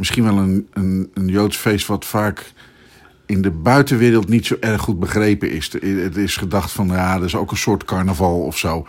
misschien 0.00 0.24
wel 0.24 0.38
een, 0.38 0.68
een, 0.72 1.10
een 1.14 1.28
Joods 1.28 1.56
feest 1.56 1.86
wat 1.86 2.04
vaak 2.04 2.52
in 3.26 3.42
de 3.42 3.50
buitenwereld 3.50 4.28
niet 4.28 4.46
zo 4.46 4.56
erg 4.60 4.80
goed 4.80 4.98
begrepen 4.98 5.50
is. 5.50 5.72
Het 5.72 6.16
is 6.16 6.36
gedacht 6.36 6.72
van, 6.72 6.86
ja, 6.86 7.14
dat 7.14 7.26
is 7.26 7.36
ook 7.36 7.50
een 7.50 7.56
soort 7.56 7.84
carnaval 7.84 8.40
of 8.40 8.58
zo. 8.58 8.86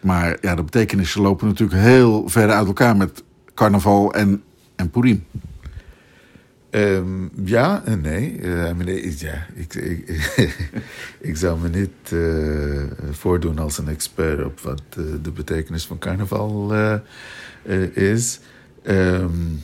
Maar 0.00 0.36
ja, 0.40 0.54
de 0.54 0.62
betekenissen 0.62 1.22
lopen 1.22 1.46
natuurlijk 1.46 1.80
heel 1.80 2.28
ver 2.28 2.50
uit 2.50 2.66
elkaar 2.66 2.96
met 2.96 3.22
carnaval 3.54 4.14
en, 4.14 4.42
en 4.76 4.90
Purim. 4.90 5.24
Um, 6.70 7.30
ja 7.44 7.82
en 7.84 8.00
nee. 8.00 8.40
Meneer, 8.76 9.14
ja, 9.18 9.46
ik, 9.54 9.74
ik, 11.30 11.36
zou 11.36 11.60
me 11.60 11.68
niet 11.68 12.12
uh, 12.12 12.82
voordoen 13.10 13.58
als 13.58 13.78
een 13.78 13.88
expert 13.88 14.44
op 14.44 14.60
wat 14.60 14.82
uh, 14.98 15.04
de 15.22 15.30
betekenis 15.30 15.86
van 15.86 15.98
carnaval 15.98 16.74
is. 17.94 18.40
Um, 18.86 19.62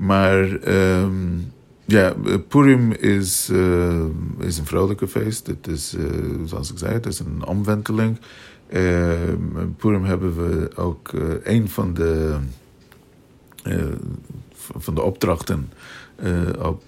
maar 0.00 0.68
um, 0.68 1.52
ja, 1.84 2.14
Purim 2.48 2.92
is, 2.92 3.50
uh, 3.50 4.04
is 4.38 4.58
een 4.58 4.66
vrolijke 4.66 5.08
feest. 5.08 5.46
Het 5.46 5.66
is, 5.66 5.94
uh, 5.94 6.06
zoals 6.44 6.70
ik 6.70 6.78
zei, 6.78 6.92
het 6.92 7.06
is 7.06 7.18
een 7.18 7.46
omwenteling. 7.46 8.18
Uh, 8.72 9.12
Purim 9.76 10.04
hebben 10.04 10.36
we 10.36 10.70
ook 10.76 11.12
een 11.42 11.68
van 11.68 11.94
de, 11.94 12.36
van 14.76 14.94
de 14.94 15.02
opdrachten 15.02 15.72
op, 16.58 16.82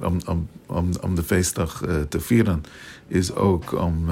om, 0.00 0.18
om, 0.26 0.48
om, 0.66 0.88
om 1.00 1.14
de 1.14 1.22
feestdag 1.22 1.82
te 2.08 2.20
vieren, 2.20 2.62
is 3.06 3.34
ook 3.34 3.72
om, 3.80 4.04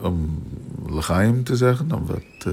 om 0.00 0.42
legaim 0.86 1.44
te 1.44 1.56
zeggen, 1.56 1.92
om 1.92 2.06
wat 2.06 2.52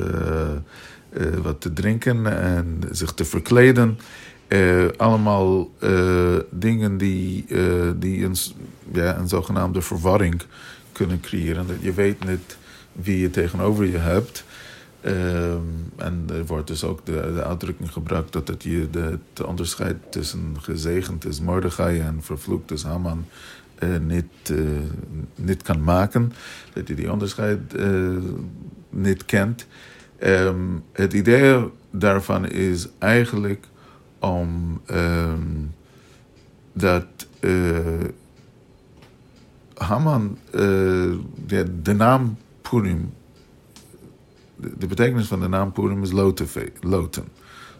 wat 1.41 1.61
te 1.61 1.73
drinken 1.73 2.39
en 2.41 2.81
zich 2.91 3.13
te 3.13 3.25
verkleden. 3.25 3.99
Uh, 4.47 4.85
allemaal 4.97 5.71
uh, 5.79 6.35
dingen 6.49 6.97
die, 6.97 7.45
die 7.99 8.25
een, 8.25 8.35
ja, 8.93 9.27
zogenaamde 9.27 9.81
verwarring 9.81 10.41
kunnen 10.91 11.19
creëren. 11.19 11.67
Dat 11.67 11.75
je 11.81 11.93
weet 11.93 12.25
niet 12.25 12.57
wie 12.91 13.19
je 13.19 13.29
tegenover 13.29 13.85
je 13.85 13.97
hebt. 13.97 14.43
en 15.95 16.25
er 16.29 16.45
wordt 16.45 16.67
dus 16.67 16.83
ook 16.83 17.05
de, 17.05 17.43
uitdrukking 17.43 17.91
gebruikt 17.91 18.33
dat 18.33 18.47
het 18.47 18.63
je 18.63 18.87
de, 18.91 19.19
de 19.33 19.47
onderscheid 19.47 19.97
tussen 20.09 20.55
gezegend 20.59 21.25
is 21.25 21.39
Mordechai 21.39 21.99
en 21.99 22.17
vervloekt 22.21 22.71
is 22.71 22.83
Haman 22.83 23.25
niet, 24.01 24.53
niet 25.35 25.61
kan 25.61 25.83
maken. 25.83 26.33
Dat 26.73 26.87
je 26.87 26.95
die 26.95 27.11
onderscheid 27.11 27.75
niet 28.89 29.25
kent. 29.25 29.67
Um, 30.25 30.83
het 30.91 31.13
idee 31.13 31.71
daarvan 31.91 32.47
is 32.47 32.87
eigenlijk 32.97 33.67
om 34.19 34.81
um, 34.91 35.73
dat 36.73 37.05
uh, 37.39 37.79
Haman, 39.73 40.37
uh, 40.47 40.61
de, 41.45 41.81
de, 41.81 41.93
naam 41.93 42.37
Purim, 42.61 43.13
de, 44.55 44.77
de, 44.77 44.87
betekenis 44.87 45.27
van 45.27 45.39
de 45.39 45.47
naam 45.47 45.71
Purim 45.71 46.03
is 46.03 46.11
loten. 46.11 47.27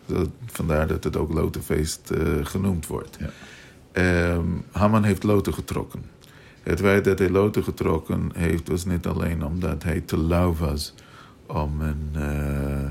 Dat, 0.05 0.29
vandaar 0.45 0.87
dat 0.87 1.03
het 1.03 1.17
ook 1.17 1.33
lotenfeest 1.33 2.11
uh, 2.11 2.45
genoemd 2.45 2.87
wordt. 2.87 3.17
Ja. 3.93 4.33
Um, 4.33 4.63
Haman 4.71 5.03
heeft 5.03 5.23
loten 5.23 5.53
getrokken. 5.53 6.03
Het 6.63 6.79
feit 6.79 7.03
dat 7.05 7.19
hij 7.19 7.29
loten 7.29 7.63
getrokken 7.63 8.31
heeft 8.33 8.67
was 8.67 8.85
niet 8.85 9.05
alleen 9.05 9.45
omdat 9.45 9.83
hij 9.83 10.01
te 10.01 10.17
lauw 10.17 10.53
was 10.53 10.93
om, 11.47 11.81
een, 11.81 12.11
uh, 12.15 12.83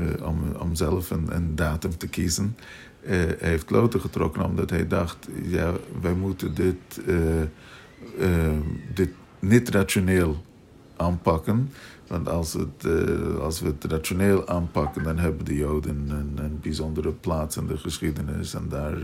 uh, 0.00 0.26
om, 0.26 0.38
om 0.58 0.74
zelf 0.74 1.10
een, 1.10 1.34
een, 1.34 1.54
datum 1.54 1.96
te 1.96 2.08
kiezen. 2.08 2.56
Uh, 3.02 3.10
hij 3.10 3.36
heeft 3.38 3.64
kloten 3.64 4.00
getrokken 4.00 4.44
omdat 4.44 4.70
hij 4.70 4.86
dacht: 4.86 5.28
ja, 5.42 5.72
wij 6.00 6.14
moeten 6.14 6.54
dit, 6.54 7.00
dit 8.94 9.10
niet 9.38 9.68
rationeel 9.68 10.44
aanpakken. 10.96 11.70
Want 12.06 12.28
als, 12.28 12.52
het, 12.52 12.86
als 13.40 13.60
we 13.60 13.66
het 13.66 13.84
rationeel 13.84 14.48
aanpakken, 14.48 15.02
dan 15.02 15.18
hebben 15.18 15.44
de 15.44 15.56
Joden 15.56 16.08
een 16.36 16.58
bijzondere 16.62 17.12
plaats 17.12 17.56
in 17.56 17.66
de 17.66 17.76
geschiedenis. 17.76 18.54
En 18.54 18.68
daar 18.68 18.98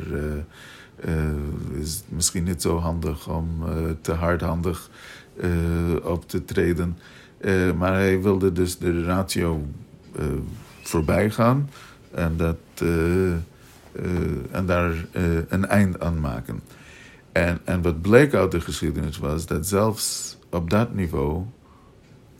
is 1.72 1.94
het 1.94 2.04
misschien 2.08 2.44
niet 2.44 2.62
zo 2.62 2.78
handig 2.78 3.28
om 3.28 3.64
te 4.00 4.12
hardhandig 4.12 4.90
op 6.02 6.28
te 6.28 6.44
treden. 6.44 6.96
Uh, 7.42 7.72
maar 7.72 7.92
hij 7.92 8.22
wilde 8.22 8.52
dus 8.52 8.78
de 8.78 9.04
ratio 9.04 9.66
uh, 10.18 10.24
voorbij 10.82 11.30
gaan 11.30 11.70
en, 12.10 12.36
dat, 12.36 12.56
uh, 12.82 13.32
en 14.50 14.66
daar 14.66 15.06
een 15.48 15.66
eind 15.66 16.00
aan 16.00 16.20
maken. 16.20 16.60
En, 17.32 17.58
en 17.64 17.82
wat 17.82 18.00
bleek 18.00 18.34
uit 18.34 18.50
de 18.50 18.60
geschiedenis 18.60 19.18
was 19.18 19.46
dat 19.46 19.66
zelfs 19.66 20.36
op 20.50 20.70
dat 20.70 20.94
niveau 20.94 21.44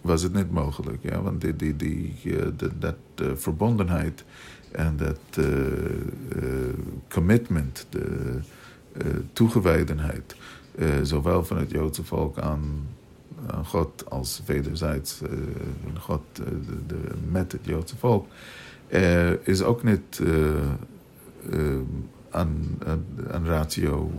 was 0.01 0.23
het 0.23 0.35
niet 0.35 0.51
mogelijk. 0.51 0.99
Ja? 1.03 1.23
Want 1.23 1.41
die, 1.41 1.57
die, 1.57 1.77
die, 1.77 2.15
dat, 2.57 2.71
dat 2.79 2.97
verbondenheid 3.35 4.25
en 4.71 4.97
dat 4.97 5.47
commitment, 7.09 7.87
de 7.91 8.39
toegewijdenheid, 9.33 10.37
zowel 11.03 11.45
van 11.45 11.59
het 11.59 11.71
Joodse 11.71 12.05
volk 12.05 12.39
aan 12.39 12.87
God 13.65 14.11
als 14.11 14.43
wederzijds 14.47 15.21
een 15.21 16.01
God 16.01 16.23
uh, 16.41 16.47
de, 16.87 16.97
met 17.31 17.53
het 17.53 17.61
Joodse 17.65 17.97
volk, 17.97 18.27
uh, 18.89 19.47
is 19.47 19.63
ook 19.63 19.83
niet 19.83 20.23
aan, 22.31 22.79
aan, 23.31 23.45
ratio 23.45 24.11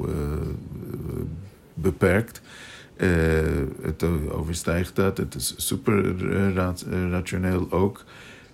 beperkt. 1.73 2.41
het 3.81 4.03
overstijgt 4.29 4.95
dat, 4.95 5.17
het 5.17 5.35
is 5.35 5.53
super 5.57 6.53
rationeel 7.09 7.71
ook. 7.71 8.03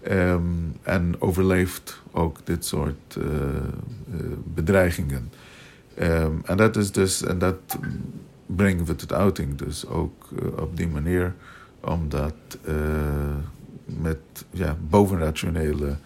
Um, 0.10 0.76
en 0.82 1.16
overleeft 1.20 2.02
ook 2.12 2.38
dit 2.44 2.66
soort 2.66 3.18
bedreigingen. 4.54 5.32
Um, 6.02 6.42
en 6.46 6.58
dat 6.58 6.76
is 6.76 6.92
dus, 6.92 7.24
en 7.24 7.38
dat 7.38 7.78
brengen 8.56 8.86
we 8.86 8.96
tot 8.96 9.14
uiting. 9.14 9.58
Dus 9.58 9.88
ook 9.88 10.30
uh, 10.32 10.58
op 10.58 10.78
die 10.78 10.88
manier 10.88 11.34
om 11.80 12.10
dat 12.10 12.34
uh, 12.68 12.76
met 13.86 14.18
ja, 14.52 14.78
bovenrationele 14.90 15.98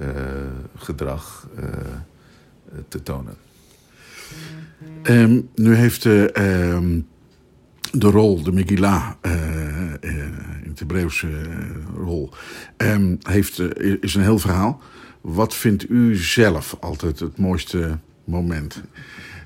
uh, 0.00 0.08
gedrag 0.76 1.48
te 2.88 3.02
tonen. 3.02 3.34
Um, 5.02 5.48
nu 5.54 5.74
heeft 5.74 6.04
um, 6.04 7.06
de 7.92 8.10
rol, 8.10 8.42
de 8.42 8.52
Megillah, 8.52 9.10
in 10.00 10.68
het 10.68 10.78
Hebreeuwse 10.78 11.28
rol, 11.96 12.30
heeft, 13.22 13.58
is 14.00 14.14
een 14.14 14.22
heel 14.22 14.38
verhaal. 14.38 14.80
Wat 15.20 15.54
vindt 15.54 15.90
u 15.90 16.16
zelf 16.16 16.76
altijd 16.80 17.18
het 17.20 17.38
mooiste 17.38 17.98
moment? 18.24 18.82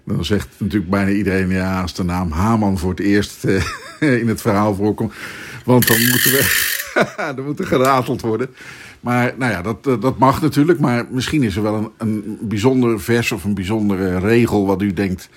Dan 0.04 0.24
zegt 0.24 0.48
natuurlijk 0.58 0.90
bijna 0.90 1.10
iedereen, 1.10 1.50
ja, 1.50 1.80
als 1.80 1.94
de 1.94 2.04
naam 2.04 2.30
Haman 2.30 2.78
voor 2.78 2.90
het 2.90 3.00
eerst 3.00 3.44
uh, 3.44 3.62
in 4.20 4.28
het 4.28 4.40
verhaal 4.40 4.74
voorkomt. 4.74 5.12
Want 5.64 5.86
dan 5.86 5.98
moeten 5.98 6.30
we. 6.30 6.72
er 7.36 7.42
moet 7.42 7.58
er 7.58 7.66
gerateld 7.66 8.20
worden. 8.20 8.48
Maar 9.00 9.34
nou 9.38 9.52
ja, 9.52 9.62
dat, 9.62 9.86
eh, 9.86 10.00
dat 10.00 10.18
mag 10.18 10.42
natuurlijk. 10.42 10.78
Maar 10.78 11.06
misschien 11.10 11.42
is 11.42 11.56
er 11.56 11.62
wel 11.62 11.74
een, 11.74 11.90
een 11.98 12.38
bijzonder 12.40 13.00
vers 13.00 13.32
of 13.32 13.44
een 13.44 13.54
bijzondere 13.54 14.18
regel 14.18 14.66
wat 14.66 14.82
u 14.82 14.92
denkt... 14.92 15.28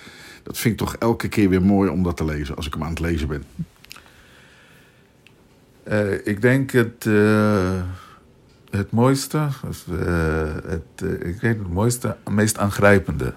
dat 0.42 0.58
vind 0.58 0.80
ik 0.80 0.86
toch 0.86 0.96
elke 0.96 1.28
keer 1.28 1.48
weer 1.48 1.62
mooi 1.62 1.90
om 1.90 2.02
dat 2.02 2.16
te 2.16 2.24
lezen 2.24 2.56
als 2.56 2.66
ik 2.66 2.74
hem 2.74 2.82
aan 2.82 2.90
het 2.90 3.00
lezen 3.00 3.28
ben. 3.28 3.44
Uh, 5.88 6.26
ik 6.26 6.40
denk 6.40 6.70
het, 6.70 7.04
het 8.70 8.90
mooiste, 8.90 9.48
het, 10.66 11.02
ik 11.22 11.40
denk 11.40 11.58
het 11.58 11.72
mooiste, 11.72 12.16
meest 12.30 12.58
aangrijpende 12.58 13.34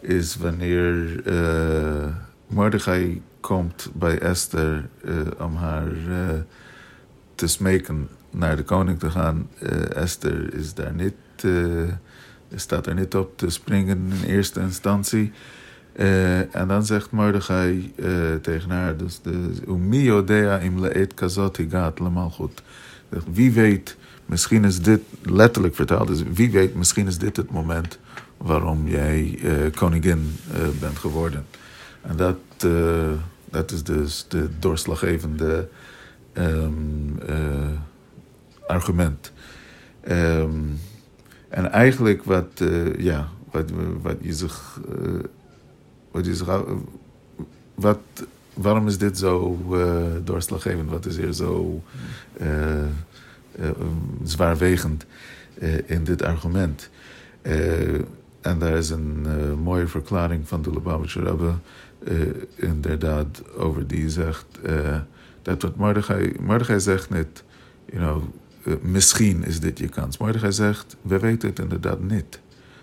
is 0.00 0.36
wanneer 0.36 1.22
Mordechai 2.46 3.22
komt 3.40 3.90
bij 3.94 4.18
Esther 4.18 4.88
om 5.38 5.56
haar 5.56 5.88
te 7.34 7.46
smeken 7.46 8.08
naar 8.30 8.56
de 8.56 8.62
koning 8.62 8.98
te 8.98 9.10
gaan. 9.10 9.48
Esther 9.94 10.54
is 10.54 10.74
daar 10.74 10.94
niet, 10.94 11.14
staat 12.54 12.86
er 12.86 12.94
niet 12.94 13.14
op 13.14 13.38
te 13.38 13.50
springen 13.50 14.12
in 14.20 14.28
eerste 14.28 14.60
instantie. 14.60 15.32
Uh, 15.96 16.54
en 16.54 16.68
dan 16.68 16.86
zegt 16.86 17.10
Mordechai 17.10 17.92
uh, 17.96 18.34
tegen 18.42 18.70
haar, 18.70 18.96
dus 18.96 19.20
de 19.22 19.52
Umio 19.68 20.24
dea 20.24 20.58
im 20.58 20.78
goed. 22.30 22.62
Wie 23.32 23.52
weet, 23.52 23.96
misschien 24.26 24.64
is 24.64 24.82
dit, 24.82 25.00
letterlijk 25.22 25.74
vertaald, 25.74 26.08
dus 26.08 26.22
wie 26.32 26.50
weet, 26.50 26.74
misschien 26.74 27.06
is 27.06 27.18
dit 27.18 27.36
het 27.36 27.50
moment 27.50 27.98
waarom 28.42 28.88
jij 28.88 29.38
uh, 29.42 29.72
koningin 29.74 30.36
bent 30.80 30.98
geworden. 30.98 31.46
En 32.00 32.16
dat, 32.16 32.36
dat 33.50 33.70
is 33.70 33.82
dus 33.82 34.26
de 34.28 34.48
doorslaggevende 34.58 35.68
um, 36.34 37.18
argument. 38.66 39.32
Um, 40.08 40.78
en 41.48 41.70
eigenlijk 41.70 42.24
wat, 42.24 42.62
ja, 42.98 43.28
wat, 43.50 43.70
wat 44.02 44.16
je 44.20 44.32
zich 44.32 44.80
wat 46.10 46.26
is, 46.26 46.42
wat, 47.74 47.98
waarom 48.54 48.86
is 48.86 48.98
dit 48.98 49.18
zo 49.18 49.58
doorslaggevend? 50.24 50.90
Wat 50.90 51.06
is 51.06 51.16
hier 51.16 51.32
zo 51.32 51.82
zwaarwegend 54.24 55.06
in 55.86 56.04
dit 56.04 56.22
argument? 56.22 56.90
En 58.40 58.58
daar 58.58 58.76
is 58.76 58.90
een 58.90 59.26
mooie 59.62 59.86
verklaring 59.86 60.48
van 60.48 60.62
de 60.62 60.70
Lubavitcher 60.70 61.24
Rebbe, 61.24 61.52
inderdaad, 62.54 63.42
over 63.56 63.86
die 63.86 64.10
zegt 64.10 64.46
dat 65.42 65.62
wat 65.62 65.76
Mordechai, 65.76 66.34
Mordechai 66.40 66.80
zegt 66.80 67.10
net, 67.10 67.42
you 67.84 67.98
know, 67.98 68.22
misschien 68.82 69.44
is 69.44 69.60
dit 69.60 69.78
je 69.78 69.88
kans. 69.88 70.18
Mordechai 70.18 70.52
zegt, 70.52 70.96
we 71.02 71.18
weten 71.18 71.48
het 71.48 71.58
inderdaad 71.58 72.00
niet. 72.00 72.40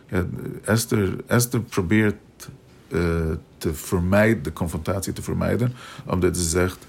Ja, 0.09 0.25
Esther, 0.63 1.15
Esther 1.27 1.61
probeert 1.61 2.15
uh, 2.87 3.01
te 3.57 3.73
vermijden, 3.73 4.43
de 4.43 4.53
confrontatie 4.53 5.13
te 5.13 5.21
vermijden. 5.21 5.73
Omdat 6.05 6.37
ze 6.37 6.43
zegt, 6.43 6.87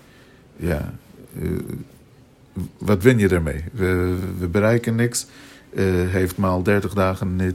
ja, 0.57 0.95
uh, 1.39 1.59
wat 2.79 3.03
win 3.03 3.19
je 3.19 3.29
ermee? 3.29 3.65
We, 3.73 4.17
we 4.39 4.47
bereiken 4.47 4.95
niks. 4.95 5.27
Uh, 5.71 5.85
heeft 6.09 6.37
maar 6.37 6.63
30 6.63 6.95
dagen 6.95 7.37
niet 7.37 7.55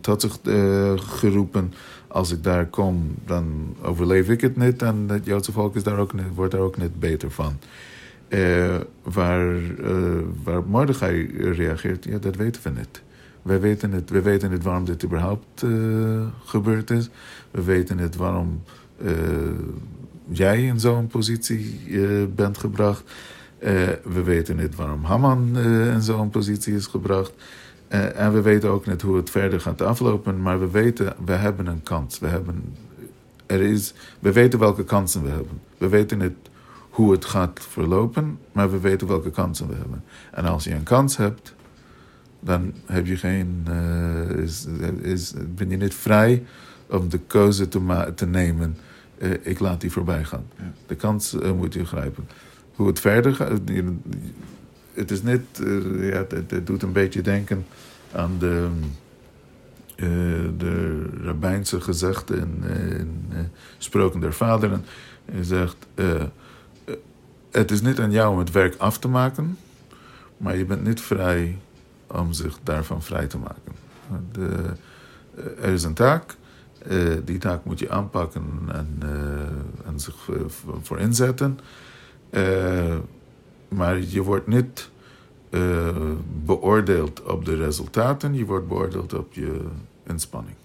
tot 0.00 0.20
zich 0.20 0.38
geroepen. 0.96 1.72
Als 2.08 2.32
ik 2.32 2.44
daar 2.44 2.66
kom, 2.66 3.14
dan 3.26 3.76
overleef 3.82 4.28
ik 4.28 4.40
het 4.40 4.56
niet. 4.56 4.82
En 4.82 5.04
het 5.06 5.24
Joodse 5.24 5.52
volk 5.52 5.76
is 5.76 5.82
daar 5.82 5.98
ook 5.98 6.12
niet, 6.12 6.34
wordt 6.34 6.52
daar 6.52 6.60
ook 6.60 6.76
niet 6.76 7.00
beter 7.00 7.30
van. 7.30 7.58
waar, 9.02 9.56
waar 10.42 10.62
Mordechai 10.66 11.26
reageert, 11.52 12.04
ja, 12.04 12.18
dat 12.18 12.36
weten 12.36 12.62
we 12.62 12.70
niet. 12.70 13.02
Wij 13.44 13.60
weten 13.60 13.92
het, 13.92 14.10
we 14.10 14.22
weten 14.22 14.50
het 14.50 14.62
waarom 14.62 14.84
dit 14.84 15.04
überhaupt 15.04 15.62
uh, 15.62 16.26
gebeurd 16.44 16.90
is. 16.90 17.08
We 17.50 17.62
weten 17.62 17.98
het 17.98 18.16
waarom 18.16 18.62
uh, 19.02 19.10
jij 20.28 20.62
in 20.62 20.80
zo'n 20.80 21.06
positie 21.06 21.80
uh, 21.86 22.24
bent 22.34 22.58
gebracht. 22.58 23.02
We 24.02 24.22
weten 24.24 24.58
het 24.58 24.74
waarom 24.74 25.04
Haman 25.04 25.58
in 25.92 26.02
zo'n 26.02 26.30
positie 26.30 26.74
is 26.74 26.86
gebracht. 26.86 27.32
en 27.88 28.32
we 28.32 28.40
weten 28.40 28.70
ook 28.70 28.86
niet 28.86 29.02
hoe 29.02 29.16
het 29.16 29.30
verder 29.30 29.60
gaat 29.60 29.82
aflopen. 29.82 30.42
Maar 30.42 30.60
we 30.60 30.70
weten, 30.70 31.14
we 31.24 31.32
hebben 31.32 31.66
een 31.66 31.82
kans. 31.82 32.18
We, 32.18 32.26
hebben, 32.26 32.76
er 33.46 33.60
is, 33.60 33.94
we 34.20 34.32
weten 34.32 34.58
welke 34.58 34.84
kansen 34.84 35.22
we 35.22 35.28
hebben. 35.28 35.60
We 35.78 35.88
weten 35.88 36.18
niet 36.18 36.36
hoe 36.94 37.12
het 37.12 37.24
gaat 37.24 37.60
verlopen, 37.68 38.38
maar 38.52 38.70
we 38.70 38.80
weten 38.80 39.06
welke 39.06 39.30
kansen 39.30 39.68
we 39.68 39.74
hebben. 39.74 40.04
En 40.32 40.44
als 40.44 40.64
je 40.64 40.74
een 40.74 40.82
kans 40.82 41.16
hebt, 41.16 41.54
dan 42.40 42.72
heb 42.86 43.06
je 43.06 43.16
geen, 43.16 43.66
uh, 43.68 44.30
is, 44.30 44.66
is, 45.00 45.32
ben 45.54 45.70
je 45.70 45.76
niet 45.76 45.94
vrij 45.94 46.42
om 46.86 47.08
de 47.08 47.18
keuze 47.18 47.68
te, 47.68 48.12
te 48.14 48.26
nemen. 48.26 48.76
Uh, 49.18 49.30
ik 49.42 49.58
laat 49.58 49.80
die 49.80 49.92
voorbij 49.92 50.24
gaan. 50.24 50.44
Ja. 50.56 50.72
De 50.86 50.94
kans 50.94 51.34
uh, 51.34 51.52
moet 51.52 51.74
je 51.74 51.84
grijpen. 51.84 52.28
Hoe 52.74 52.86
het 52.86 53.00
verder 53.00 53.34
gaat, 53.34 53.60
het 54.92 55.10
is 55.10 55.22
niet, 55.22 55.40
ja, 56.00 56.24
het, 56.28 56.66
doet 56.66 56.82
een 56.82 56.92
beetje 56.92 57.22
denken 57.22 57.66
aan 58.12 58.38
de, 58.38 58.68
de 60.56 61.02
rabbijnse 61.22 61.80
gezegde 61.80 62.36
in, 62.36 62.64
in 62.98 63.48
Sproken 63.78 64.20
der 64.20 64.32
Vaderen. 64.32 64.84
Hij 65.24 65.42
zegt, 65.42 65.76
het 67.50 67.70
is 67.70 67.80
niet 67.80 68.00
aan 68.00 68.10
jou 68.10 68.32
om 68.32 68.38
het 68.38 68.50
werk 68.50 68.74
af 68.76 68.98
te 68.98 69.08
maken, 69.08 69.58
maar 70.36 70.56
je 70.56 70.64
bent 70.64 70.84
niet 70.84 71.00
vrij 71.00 71.58
om 72.06 72.32
zich 72.32 72.58
daarvan 72.62 73.02
vrij 73.02 73.26
te 73.26 73.38
maken. 73.38 73.72
De, 74.32 74.62
er 75.62 75.72
is 75.72 75.82
een 75.82 75.94
taak, 75.94 76.36
uh, 76.90 77.14
die 77.24 77.38
taak 77.38 77.64
moet 77.64 77.78
je 77.78 77.90
aanpakken 77.90 78.44
en, 78.72 79.00
uh, 79.04 79.86
en 79.86 80.00
zich 80.00 80.30
voor 80.82 80.98
inzetten. 80.98 81.58
Uh, 82.34 82.96
maar 83.68 84.00
je 84.00 84.22
wordt 84.22 84.46
niet 84.46 84.90
beoordeeld 86.44 87.22
op 87.22 87.44
de 87.44 87.56
resultaten, 87.56 88.34
je 88.34 88.44
wordt 88.44 88.68
beoordeeld 88.68 89.14
op 89.14 89.32
je 89.32 89.60
inspanning. 90.06 90.56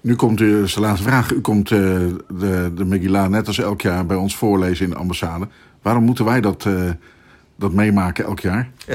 Nu 0.00 0.14
komt 0.14 0.40
u, 0.40 0.64
de 0.64 0.80
laatste 0.80 1.08
vraag. 1.08 1.32
U 1.32 1.40
komt 1.40 1.68
de, 1.68 2.16
de 2.74 2.84
Megillah 2.84 3.28
net 3.28 3.46
als 3.46 3.58
elk 3.58 3.80
jaar 3.80 4.06
bij 4.06 4.16
ons 4.16 4.36
voorlezen 4.36 4.84
in 4.84 4.90
de 4.90 4.96
ambassade. 4.96 5.48
Waarom 5.82 6.04
moeten 6.04 6.24
wij 6.24 6.40
dat, 6.40 6.68
dat 7.56 7.72
meemaken 7.72 8.24
elk 8.24 8.40
jaar? 8.40 8.70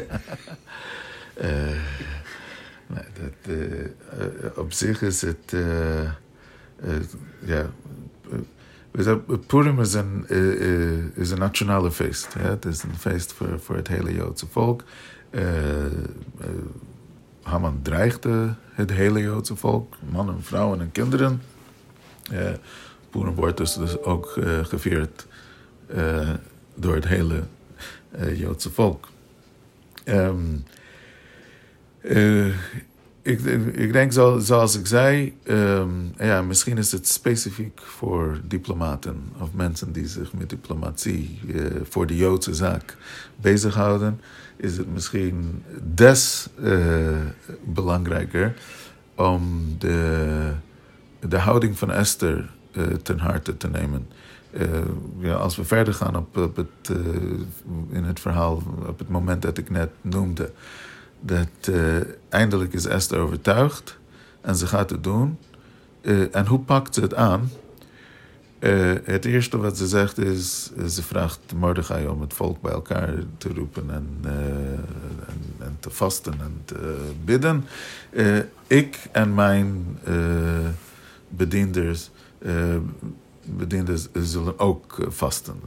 Dat, 2.87 4.55
op 4.55 4.73
zich 4.73 5.01
is 5.01 5.21
het. 5.21 5.55
ja. 7.39 7.69
Purim 9.47 9.79
is 9.79 9.93
een, 9.93 10.29
is 11.15 11.31
een 11.31 11.39
nationale 11.39 11.91
feest. 11.91 12.33
Ja? 12.33 12.49
Het 12.49 12.65
is 12.65 12.83
een 12.83 12.97
feest 12.97 13.33
voor, 13.33 13.59
voor 13.59 13.75
het 13.75 13.87
hele 13.87 14.13
Joodse 14.13 14.47
volk. 14.47 14.83
Haman 17.41 17.79
dreigde 17.81 18.55
het 18.71 18.91
hele 18.91 19.19
Joodse 19.19 19.55
volk, 19.55 19.95
mannen, 20.09 20.43
vrouwen 20.43 20.81
en 20.81 20.91
kinderen. 20.91 21.41
Purim 23.09 23.35
wordt 23.35 23.57
dus, 23.57 23.73
dus 23.73 24.01
ook 24.01 24.39
gevierd 24.63 25.27
door 26.75 26.95
het 26.95 27.07
hele 27.07 27.43
Joodse 28.35 28.71
volk. 28.71 29.07
Um, 30.05 30.63
uh, 32.01 32.55
ik, 33.21 33.41
ik, 33.73 33.93
denk, 33.93 34.11
zo, 34.11 34.39
zoals 34.39 34.77
ik 34.77 34.87
zei, 34.87 35.37
um, 35.43 36.13
ja, 36.17 36.41
misschien 36.41 36.77
is 36.77 36.91
het 36.91 37.07
specifiek 37.07 37.81
voor 37.83 38.39
diplomaten 38.43 39.23
of 39.39 39.53
mensen 39.53 39.91
die 39.91 40.07
zich 40.07 40.33
met 40.33 40.49
diplomatie 40.49 41.39
uh, 41.45 41.65
voor 41.83 42.07
de 42.07 42.15
Joodse 42.15 42.53
zaak 42.53 42.97
bezighouden. 43.35 44.21
Is 44.55 44.77
het 44.77 44.93
misschien 44.93 45.63
des 45.93 46.47
uh, 46.59 47.17
belangrijker 47.63 48.53
om 49.15 49.65
de, 49.77 50.51
de 51.19 51.37
houding 51.37 51.77
van 51.77 51.91
Esther 51.91 52.49
ten 53.03 53.19
harte 53.19 53.57
te 53.57 53.69
nemen. 53.69 54.07
als 55.37 55.55
we 55.55 55.63
verder 55.63 55.93
gaan 55.93 56.15
op 56.15 56.55
het, 56.55 56.97
in 57.89 58.03
het 58.03 58.19
verhaal, 58.19 58.63
op 58.87 58.99
het 58.99 59.09
moment 59.09 59.41
dat 59.41 59.57
ik 59.57 59.69
net 59.69 59.89
noemde 60.01 60.51
dat 61.21 61.47
uh, 61.69 61.97
eindelijk 62.29 62.73
is 62.73 62.85
Esther 62.85 63.19
overtuigd 63.19 63.97
en 64.41 64.55
ze 64.55 64.67
gaat 64.67 64.89
het 64.89 65.03
doen. 65.03 65.37
Uh, 66.01 66.35
en 66.35 66.47
hoe 66.47 66.59
pakt 66.59 66.93
ze 66.93 67.01
het 67.01 67.15
aan? 67.15 67.51
Uh, 68.59 68.93
het 69.03 69.25
eerste 69.25 69.57
wat 69.57 69.77
ze 69.77 69.87
zegt 69.87 70.17
is, 70.17 70.71
ze 70.89 71.03
vraagt 71.03 71.39
Mordechai 71.55 72.07
om 72.07 72.21
het 72.21 72.33
volk 72.33 72.61
bij 72.61 72.71
elkaar 72.71 73.13
te 73.37 73.53
roepen 73.53 73.91
en, 73.91 74.07
en, 75.27 75.41
en, 75.59 75.77
te 75.79 75.89
vasten 75.89 76.33
en 76.39 76.61
te 76.65 77.09
bidden. 77.25 77.65
ik 78.67 78.99
en 79.11 79.33
mijn 79.33 79.97
bedienders, 81.29 82.09
bedienders 83.45 84.07
zullen 84.13 84.59
ook 84.59 85.07
vasten. 85.09 85.61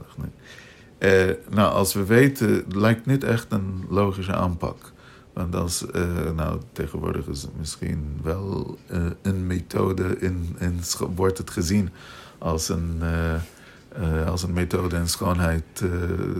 Eh, 0.97 1.29
nou, 1.49 1.73
als 1.73 1.93
we 1.93 2.05
weten, 2.05 2.65
lijkt 2.69 3.05
niet 3.05 3.23
echt 3.23 3.51
een 3.51 3.85
logische 3.89 4.33
aanpak. 4.33 4.91
Want 5.35 5.55
als, 5.55 5.91
eh, 5.91 6.31
nou, 6.35 6.59
tegenwoordig 6.71 7.27
is 7.27 7.41
het 7.41 7.57
misschien 7.57 8.19
wel 8.23 8.77
eh, 8.87 9.05
een 9.21 9.47
methode, 9.47 10.17
in, 10.19 10.55
in, 10.59 10.79
wordt 11.15 11.37
het 11.37 11.49
gezien 11.49 11.89
als 12.37 12.69
een, 12.69 13.01
eh, 13.01 14.27
als 14.27 14.43
een 14.43 14.53
methode 14.53 14.95
in 14.95 15.07
schoonheid, 15.07 15.83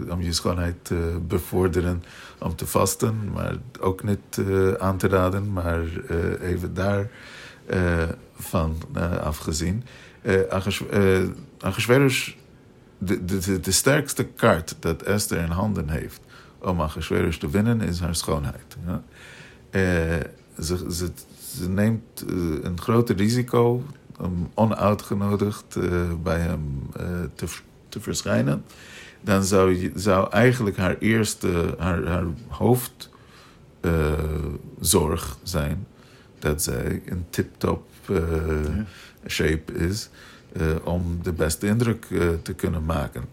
om 0.09 0.21
je 0.21 0.33
schoonheid 0.33 0.75
te 0.81 1.19
bevorderen, 1.27 2.03
om 2.39 2.55
te 2.55 2.67
vasten, 2.67 3.31
maar 3.33 3.55
ook 3.79 4.03
niet 4.03 4.41
aan 4.79 4.97
te 4.97 5.07
raden, 5.07 5.53
maar 5.53 5.83
even 6.41 6.73
daar 6.73 7.09
van 8.35 8.77
afgezien. 9.21 9.83
De, 10.21 10.47
de, 13.25 13.37
de, 13.37 13.59
de 13.59 13.71
sterkste 13.71 14.23
kaart 14.23 14.75
dat 14.79 15.01
Esther 15.01 15.37
in 15.37 15.51
handen 15.51 15.89
heeft 15.89 16.21
om 16.65 16.81
Ahasverus 16.81 17.37
te 17.37 17.49
winnen, 17.49 17.81
is 17.81 17.99
haar 17.99 18.15
schoonheid. 18.15 18.77
Ja. 18.85 19.03
Eh, 19.69 19.81
ze, 20.59 20.93
ze, 20.93 21.09
ze 21.55 21.69
neemt 21.69 22.25
eh, 22.29 22.35
een 22.61 22.79
groot 22.79 23.09
risico 23.09 23.83
om 24.19 24.51
onuitgenodigd 24.53 25.75
eh, 25.75 26.13
bij 26.23 26.39
hem 26.39 26.89
te, 27.35 27.45
te 27.89 27.99
verschijnen. 27.99 28.63
Dan 29.21 29.43
zou, 29.43 29.79
je, 29.79 29.91
zou 29.95 30.31
eigenlijk 30.31 30.77
haar 30.77 30.97
eerste, 30.99 31.75
haar, 31.77 32.05
haar 32.05 32.25
hoofdzorg 33.81 35.37
zijn 35.43 35.87
dat 36.39 36.63
zij 36.63 37.01
in 37.05 37.25
tip-top 37.29 37.87
shape 39.27 39.73
is 39.73 40.09
om 40.83 41.19
de 41.23 41.33
beste 41.33 41.67
indruk 41.67 42.05
te 42.41 42.53
kunnen 42.53 42.85
maken. 42.85 43.23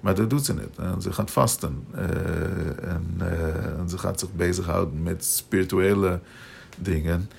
Maar 0.00 0.14
dat 0.14 0.30
doet 0.30 0.44
ze 0.44 0.54
niet. 0.54 0.78
En 0.78 1.02
ze 1.02 1.12
gaat 1.12 1.30
vasten. 1.30 1.84
eh, 1.94 2.04
en, 2.90 3.14
eh, 3.18 3.78
en 3.78 3.88
ze 3.88 3.98
gaat 3.98 4.20
zich 4.20 4.32
bezighouden 4.32 5.02
met 5.02 5.24
spirituele 5.24 6.20
dingen. 6.78 7.30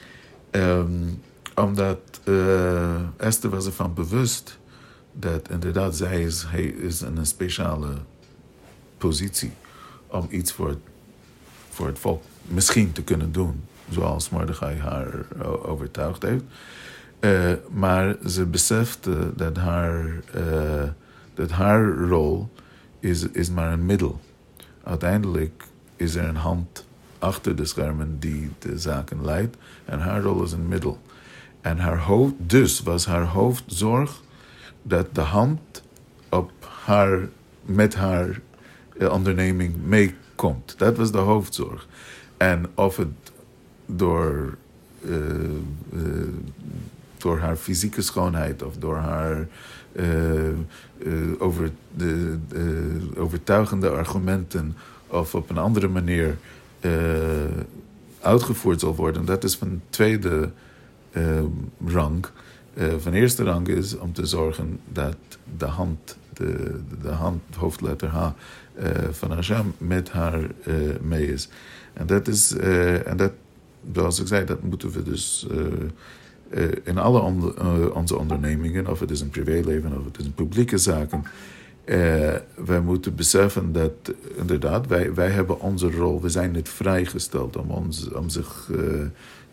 Ehm, 0.50 0.92
omdat 1.56 2.00
eh, 2.24 2.96
Esther 3.18 3.50
was 3.50 3.66
ervan 3.66 3.94
bewust 3.94 4.60
dat 5.14 5.50
inderdaad 5.50 5.96
zij 5.96 6.22
is, 6.22 6.44
hij 6.48 6.64
is 6.64 7.02
in 7.02 7.18
een 7.18 7.26
speciale 7.26 7.88
positie 8.98 9.52
om 10.08 10.28
iets 10.30 10.52
voor, 10.52 10.78
voor 11.70 11.88
het 11.88 12.00
volk 12.00 12.24
misschien 12.44 12.92
te 12.92 13.04
kunnen 13.04 13.32
doen. 13.32 13.64
Zoals 13.90 14.30
Mordechai 14.30 14.80
haar 14.80 15.26
overtuigd 15.64 16.24
heeft. 16.24 16.44
Maar 17.70 18.16
ze 18.28 18.46
besefte 18.46 19.32
dat 19.36 19.58
haar, 19.58 20.20
dat 21.34 21.52
haar 21.52 21.86
rol 21.94 22.50
is, 23.00 23.28
is 23.28 23.50
maar 23.50 23.74
een 23.74 23.86
middel. 23.86 24.20
Uiteindelijk 24.84 25.64
is 25.96 26.16
er 26.16 26.28
een 26.28 26.36
hand 26.36 26.86
achter 27.20 27.56
de 27.56 27.66
schermen 27.66 28.20
die 28.20 28.50
de 28.60 28.80
zaken 28.80 29.26
leidt. 29.26 29.58
En 29.86 30.00
haar 30.00 30.22
rol 30.22 30.44
is 30.44 30.52
een 30.52 30.68
middel. 30.68 31.00
En 31.62 31.78
haar 31.78 32.00
hoofd, 32.00 32.34
dus 32.38 32.82
was 32.84 33.06
haar 33.06 33.26
hoofdzorg 33.26 34.22
dat 34.82 35.16
de 35.16 35.22
hand 35.22 35.84
op 36.30 36.52
haar, 36.84 37.30
met 37.62 37.96
haar 37.96 38.42
eh, 38.98 39.12
onderneming 39.12 39.76
meekomt. 39.86 40.78
Dat 40.78 40.98
was 40.98 41.12
de 41.12 41.18
hoofdzorg. 41.18 41.88
En 42.38 42.66
of 42.76 42.98
het 42.98 43.32
door, 43.86 44.58
eh, 45.06 45.44
eh, 45.94 46.28
door 47.18 47.40
haar 47.40 47.56
fysieke 47.56 48.02
schoonheid 48.02 48.64
of 48.64 48.78
door 48.78 48.98
haar 48.98 49.48
over 51.38 51.72
de, 51.96 52.38
de 52.48 52.98
overtuigende 53.18 53.90
argumenten 53.90 54.76
of 55.08 55.36
op 55.36 55.50
een 55.50 55.58
andere 55.58 55.88
manier 55.88 56.38
eh, 56.80 56.92
uitgevoerd 58.20 58.80
zal 58.80 58.96
worden, 58.96 59.26
dat 59.26 59.44
is 59.44 59.56
van 59.56 59.82
tweede 59.90 60.50
eh, 61.12 61.24
rang. 61.86 62.26
Eh, 62.74 62.88
van 62.98 63.14
eerste 63.14 63.44
rang 63.44 63.68
is 63.68 63.98
om 63.98 64.14
te 64.14 64.26
zorgen 64.26 64.80
dat 64.92 65.16
de 65.58 65.66
hand, 65.66 66.18
de, 66.34 66.80
de 67.02 67.10
hand 67.10 67.42
hoofdletter 67.56 68.10
H 68.10 68.30
eh, 68.76 68.90
van 69.12 69.32
Hashem 69.32 69.74
met 69.78 70.10
haar 70.12 70.40
eh, 70.64 70.74
mee 71.02 71.28
is. 71.34 71.50
En 71.94 72.06
dat 72.06 72.28
is, 72.28 72.56
eh, 72.56 73.08
en 73.08 73.18
dat, 73.18 73.32
zoals 73.94 74.20
ik 74.20 74.28
zei, 74.28 74.46
dat 74.46 74.64
moeten 74.64 74.92
we 74.92 75.04
dus 75.04 75.48
eh, 75.52 75.58
eh, 75.58 75.66
in 76.84 76.98
alle 76.98 77.20
eh, 77.58 77.96
onze 77.96 78.18
ondernemingen, 78.18 78.88
of 78.88 79.00
het 79.00 79.12
is 79.12 79.22
een 79.22 79.30
privéleven 79.30 79.98
of 79.98 80.06
het 80.06 80.18
is 80.18 80.26
een 80.26 80.34
publieke 80.34 80.78
zaken, 80.78 81.24
eh, 81.84 81.98
wij 82.66 82.82
moeten 82.82 83.16
beseffen 83.16 83.72
dat 83.72 83.92
inderdaad, 84.36 84.88
wij, 84.88 85.14
wij 85.14 85.30
hebben 85.30 85.60
onze 85.60 85.92
rol, 85.92 86.22
we 86.22 86.30
zijn 86.30 86.52
niet 86.52 86.70
vrijgesteld 86.70 87.58
om, 87.58 87.70
ons, 87.70 88.12
om 88.12 88.30
zich 88.30 88.70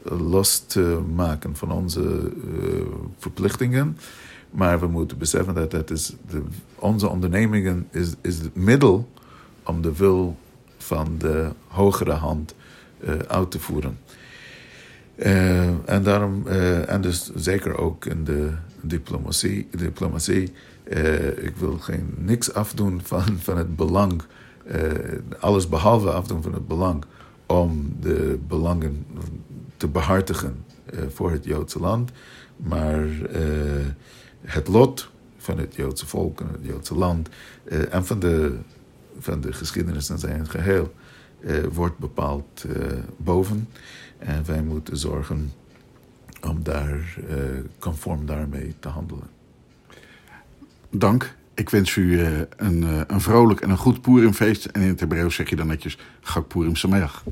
eh, 0.02 0.18
los 0.18 0.58
te 0.58 1.00
maken 1.14 1.56
van 1.56 1.72
onze 1.72 2.02
eh, 2.02 2.80
verplichtingen. 3.18 3.98
Maar 4.50 4.80
we 4.80 4.86
moeten 4.86 5.18
beseffen 5.18 5.54
dat 5.54 5.70
dat 5.70 5.90
is 5.90 6.12
de, 6.30 6.42
onze 6.74 7.08
ondernemingen 7.08 7.88
is, 7.90 8.12
is 8.20 8.38
het 8.38 8.54
middel 8.54 9.08
om 9.62 9.82
de 9.82 9.96
wil 9.96 10.36
van 10.76 11.14
de 11.18 11.48
hogere 11.66 12.12
hand 12.12 12.54
eh, 13.00 13.18
uit 13.18 13.50
te 13.50 13.60
voeren. 13.60 13.98
Eh, 15.18 15.88
en 15.88 16.02
daarom, 16.02 16.46
eh, 16.46 16.90
en 16.90 17.00
dus 17.00 17.30
zeker 17.34 17.78
ook 17.78 18.04
in 18.04 18.24
de 18.24 18.50
diplomatie, 18.80 19.68
diplomatie 19.70 20.52
eh, 20.84 21.44
ik 21.44 21.56
wil 21.56 21.78
geen 21.78 22.14
niks 22.16 22.52
afdoen 22.52 23.00
van, 23.02 23.38
van 23.38 23.56
het 23.56 23.76
belang, 23.76 24.22
alles 25.40 25.68
behalve 25.68 26.10
afdoen 26.10 26.42
van 26.42 26.52
het 26.52 26.68
belang 26.68 27.04
om 27.46 27.96
de 28.00 28.38
belangen 28.48 29.06
te 29.76 29.88
behartigen 29.88 30.64
eh, 30.84 30.98
voor 31.08 31.30
het 31.30 31.44
Joodse 31.44 31.80
land. 31.80 32.10
Maar 32.56 33.06
het 34.40 34.68
lot 34.68 35.10
van 35.36 35.58
het 35.58 35.74
Joodse 35.74 36.06
volk 36.06 36.40
en 36.40 36.48
het 36.52 36.60
Joodse 36.62 36.94
land 36.94 37.28
en 37.90 38.06
van 38.06 38.18
de, 38.18 38.58
van 39.18 39.40
de 39.40 39.52
geschiedenis 39.52 40.10
in 40.10 40.18
zijn 40.18 40.48
geheel 40.48 40.92
eh, 41.40 41.54
wordt 41.72 41.98
bepaald 41.98 42.64
boven. 43.16 43.68
En 44.18 44.44
wij 44.46 44.62
moeten 44.62 44.96
zorgen 44.96 45.52
om 46.42 46.62
daar 46.62 47.16
eh, 47.28 47.36
conform 47.78 48.26
daarmee 48.26 48.74
te 48.80 48.88
handelen. 48.88 49.28
Dank. 50.90 51.36
Ik 51.54 51.70
wens 51.70 51.96
u 51.96 52.20
eh, 52.20 52.38
een, 52.56 52.82
eh, 52.82 53.00
een 53.06 53.20
vrolijk 53.20 53.60
en 53.60 53.70
een 53.70 53.76
goed 53.76 54.00
Purimfeest. 54.00 54.64
En 54.64 54.80
in 54.80 54.88
het 54.88 55.00
Hebreeuws 55.00 55.34
zeg 55.34 55.48
je 55.50 55.56
dan 55.56 55.66
netjes 55.66 55.98
Gak 56.20 56.48
Purim 56.48 56.76
Sameach. 56.76 57.24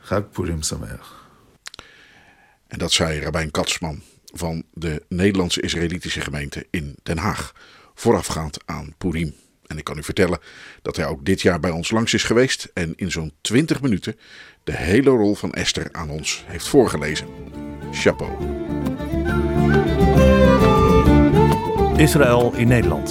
Gak 0.00 0.30
Purim 0.30 0.62
Sameach. 0.62 1.28
En 2.66 2.78
dat 2.78 2.92
zei 2.92 3.20
Rabijn 3.20 3.50
Katsman 3.50 4.02
van 4.34 4.62
de 4.72 5.02
Nederlandse 5.08 5.60
Israëlitische 5.60 6.20
gemeente 6.20 6.66
in 6.70 6.96
Den 7.02 7.18
Haag. 7.18 7.52
Voorafgaand 7.94 8.58
aan 8.64 8.94
Purim. 8.98 9.34
En 9.66 9.78
ik 9.78 9.84
kan 9.84 9.98
u 9.98 10.02
vertellen 10.02 10.38
dat 10.82 10.96
hij 10.96 11.06
ook 11.06 11.24
dit 11.24 11.40
jaar 11.40 11.60
bij 11.60 11.70
ons 11.70 11.90
langs 11.90 12.14
is 12.14 12.22
geweest. 12.22 12.70
En 12.74 12.92
in 12.96 13.10
zo'n 13.10 13.32
20 13.40 13.80
minuten 13.80 14.16
de 14.68 14.76
hele 14.76 15.10
rol 15.10 15.34
van 15.34 15.52
Esther 15.52 15.88
aan 15.92 16.10
ons 16.10 16.44
heeft 16.46 16.68
voorgelezen. 16.68 17.26
Chapeau. 17.92 18.32
Israël 21.96 22.52
in 22.54 22.68
Nederland. 22.68 23.08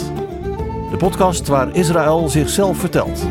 De 0.89 0.95
podcast 0.97 1.47
waar 1.47 1.75
Israël 1.75 2.29
zichzelf 2.29 2.77
vertelt. 2.77 3.27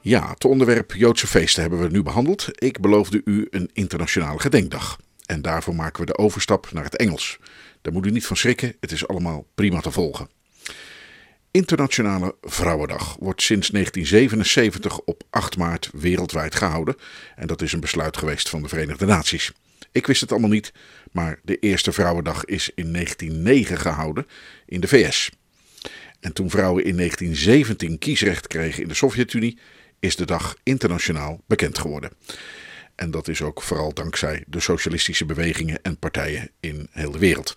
Ja, 0.00 0.30
het 0.30 0.44
onderwerp 0.44 0.94
Joodse 0.94 1.26
feesten 1.26 1.60
hebben 1.62 1.80
we 1.80 1.88
nu 1.88 2.02
behandeld. 2.02 2.48
Ik 2.62 2.80
beloofde 2.80 3.20
u 3.24 3.46
een 3.50 3.70
internationale 3.72 4.38
gedenkdag. 4.38 4.98
En 5.26 5.42
daarvoor 5.42 5.74
maken 5.74 6.00
we 6.00 6.06
de 6.06 6.18
overstap 6.18 6.68
naar 6.72 6.84
het 6.84 6.96
Engels. 6.96 7.38
Daar 7.82 7.92
moet 7.92 8.06
u 8.06 8.10
niet 8.10 8.26
van 8.26 8.36
schrikken, 8.36 8.76
het 8.80 8.92
is 8.92 9.08
allemaal 9.08 9.46
prima 9.54 9.80
te 9.80 9.90
volgen. 9.90 10.35
Internationale 11.56 12.34
Vrouwendag 12.42 13.16
wordt 13.20 13.42
sinds 13.42 13.68
1977 13.68 15.00
op 15.00 15.22
8 15.30 15.56
maart 15.56 15.90
wereldwijd 15.92 16.54
gehouden. 16.54 16.96
En 17.36 17.46
dat 17.46 17.62
is 17.62 17.72
een 17.72 17.80
besluit 17.80 18.16
geweest 18.16 18.48
van 18.48 18.62
de 18.62 18.68
Verenigde 18.68 19.06
Naties. 19.06 19.52
Ik 19.92 20.06
wist 20.06 20.20
het 20.20 20.30
allemaal 20.30 20.50
niet, 20.50 20.72
maar 21.12 21.40
de 21.42 21.58
eerste 21.58 21.92
Vrouwendag 21.92 22.44
is 22.44 22.70
in 22.74 22.92
1909 22.92 23.78
gehouden 23.78 24.26
in 24.66 24.80
de 24.80 24.88
VS. 24.88 25.30
En 26.20 26.32
toen 26.32 26.50
vrouwen 26.50 26.84
in 26.84 26.96
1917 26.96 27.98
kiesrecht 27.98 28.46
kregen 28.46 28.82
in 28.82 28.88
de 28.88 28.94
Sovjet-Unie, 28.94 29.58
is 30.00 30.16
de 30.16 30.26
dag 30.26 30.56
internationaal 30.62 31.40
bekend 31.46 31.78
geworden. 31.78 32.10
En 32.94 33.10
dat 33.10 33.28
is 33.28 33.42
ook 33.42 33.62
vooral 33.62 33.94
dankzij 33.94 34.44
de 34.46 34.60
socialistische 34.60 35.24
bewegingen 35.24 35.82
en 35.82 35.98
partijen 35.98 36.50
in 36.60 36.88
heel 36.90 37.10
de 37.10 37.18
wereld. 37.18 37.56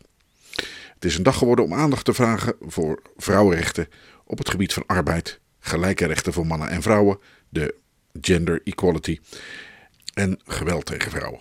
Het 0.99 1.09
is 1.09 1.17
een 1.17 1.23
dag 1.23 1.37
geworden 1.37 1.65
om 1.65 1.73
aandacht 1.73 2.05
te 2.05 2.13
vragen 2.13 2.55
voor 2.59 3.01
vrouwenrechten 3.17 3.87
op 4.25 4.37
het 4.37 4.49
gebied 4.49 4.73
van 4.73 4.83
arbeid, 4.85 5.39
gelijke 5.59 6.05
rechten 6.05 6.33
voor 6.33 6.47
mannen 6.47 6.69
en 6.69 6.81
vrouwen, 6.81 7.19
de 7.49 7.75
gender 8.21 8.61
equality 8.63 9.19
en 10.13 10.39
geweld 10.43 10.85
tegen 10.85 11.11
vrouwen. 11.11 11.39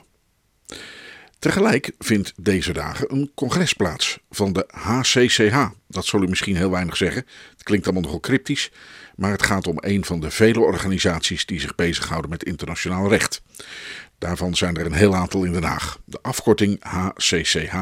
Tegelijk 1.39 1.93
vindt 1.99 2.33
deze 2.37 2.73
dagen 2.73 3.13
een 3.13 3.31
congres 3.35 3.73
plaats 3.73 4.19
van 4.31 4.53
de 4.53 4.69
HCCH. 4.71 5.71
Dat 5.89 6.07
zal 6.07 6.23
u 6.23 6.27
misschien 6.27 6.57
heel 6.57 6.71
weinig 6.71 6.97
zeggen. 6.97 7.27
Het 7.51 7.63
klinkt 7.63 7.85
allemaal 7.85 8.05
nogal 8.05 8.21
cryptisch, 8.21 8.71
maar 9.17 9.31
het 9.31 9.43
gaat 9.43 9.67
om 9.67 9.77
een 9.81 10.05
van 10.05 10.21
de 10.21 10.31
vele 10.31 10.61
organisaties 10.61 11.47
die 11.47 11.61
zich 11.61 11.75
bezighouden 11.75 12.31
met 12.31 12.45
internationaal 12.45 13.09
recht. 13.09 13.43
Daarvan 14.19 14.55
zijn 14.55 14.77
er 14.77 14.87
een 14.87 14.93
heel 14.93 15.15
aantal 15.15 15.45
in 15.45 15.53
Den 15.53 15.63
Haag. 15.63 15.99
De 16.05 16.19
afkorting 16.23 16.85
HCCH 16.85 17.75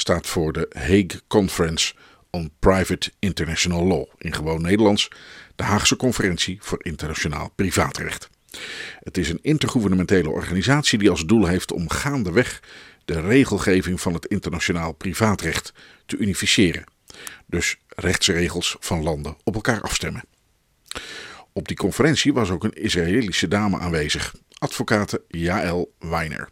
staat 0.00 0.26
voor 0.26 0.52
de 0.52 0.66
Hague 0.72 1.20
Conference 1.26 1.94
on 2.30 2.50
Private 2.58 3.10
International 3.18 3.86
Law. 3.86 4.04
In 4.18 4.34
gewoon 4.34 4.62
Nederlands 4.62 5.08
de 5.56 5.62
Haagse 5.62 5.96
Conferentie 5.96 6.58
voor 6.60 6.78
Internationaal 6.84 7.52
Privaatrecht. 7.54 8.28
Het 9.00 9.18
is 9.18 9.30
een 9.30 9.38
intergouvernementele 9.42 10.30
organisatie 10.30 10.98
die 10.98 11.10
als 11.10 11.26
doel 11.26 11.46
heeft 11.46 11.72
om 11.72 11.90
gaandeweg 11.90 12.62
de 13.04 13.20
regelgeving 13.20 14.00
van 14.00 14.14
het 14.14 14.26
internationaal 14.26 14.92
privaatrecht 14.92 15.72
te 16.06 16.16
unificeren. 16.16 16.84
Dus 17.46 17.76
rechtsregels 17.88 18.76
van 18.80 19.02
landen 19.02 19.36
op 19.44 19.54
elkaar 19.54 19.80
afstemmen. 19.80 20.22
Op 21.52 21.68
die 21.68 21.76
conferentie 21.76 22.32
was 22.32 22.50
ook 22.50 22.64
een 22.64 22.72
Israëlische 22.72 23.48
dame 23.48 23.78
aanwezig, 23.78 24.34
advocate 24.58 25.22
Jaël 25.28 25.94
Weiner. 25.98 26.48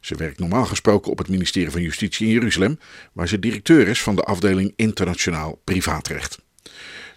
Ze 0.00 0.14
werkt 0.14 0.38
normaal 0.38 0.64
gesproken 0.64 1.10
op 1.10 1.18
het 1.18 1.28
ministerie 1.28 1.70
van 1.70 1.82
Justitie 1.82 2.26
in 2.26 2.32
Jeruzalem, 2.32 2.78
waar 3.12 3.28
ze 3.28 3.38
directeur 3.38 3.88
is 3.88 4.02
van 4.02 4.16
de 4.16 4.22
afdeling 4.22 4.72
Internationaal 4.76 5.60
Privaatrecht. 5.64 6.38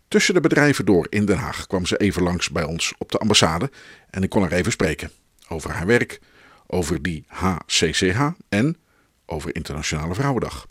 Tussen 0.08 0.34
de 0.34 0.39
bedrijven 0.39 0.86
door 0.86 1.08
in 1.10 1.26
Den 1.26 1.38
Haag 1.38 1.67
kwam 1.67 1.86
ze 1.86 1.98
even 1.98 2.24
langs 2.24 2.50
bij 2.50 2.63
ons 2.63 2.93
op 2.98 3.12
de 3.12 3.17
ambassade 3.17 3.72
en 4.10 4.24
ik 4.24 4.30
kon 4.30 4.41
haar 4.41 4.52
even 4.52 4.72
spreken 4.72 5.12
over 5.48 5.72
haar 5.72 5.86
werk, 5.86 6.19
over 6.67 7.02
die 7.02 7.26
HCCH 7.28 8.22
en 8.50 8.78
over 9.26 9.56
Internationale 9.56 10.13
Vrouwendag. 10.13 10.65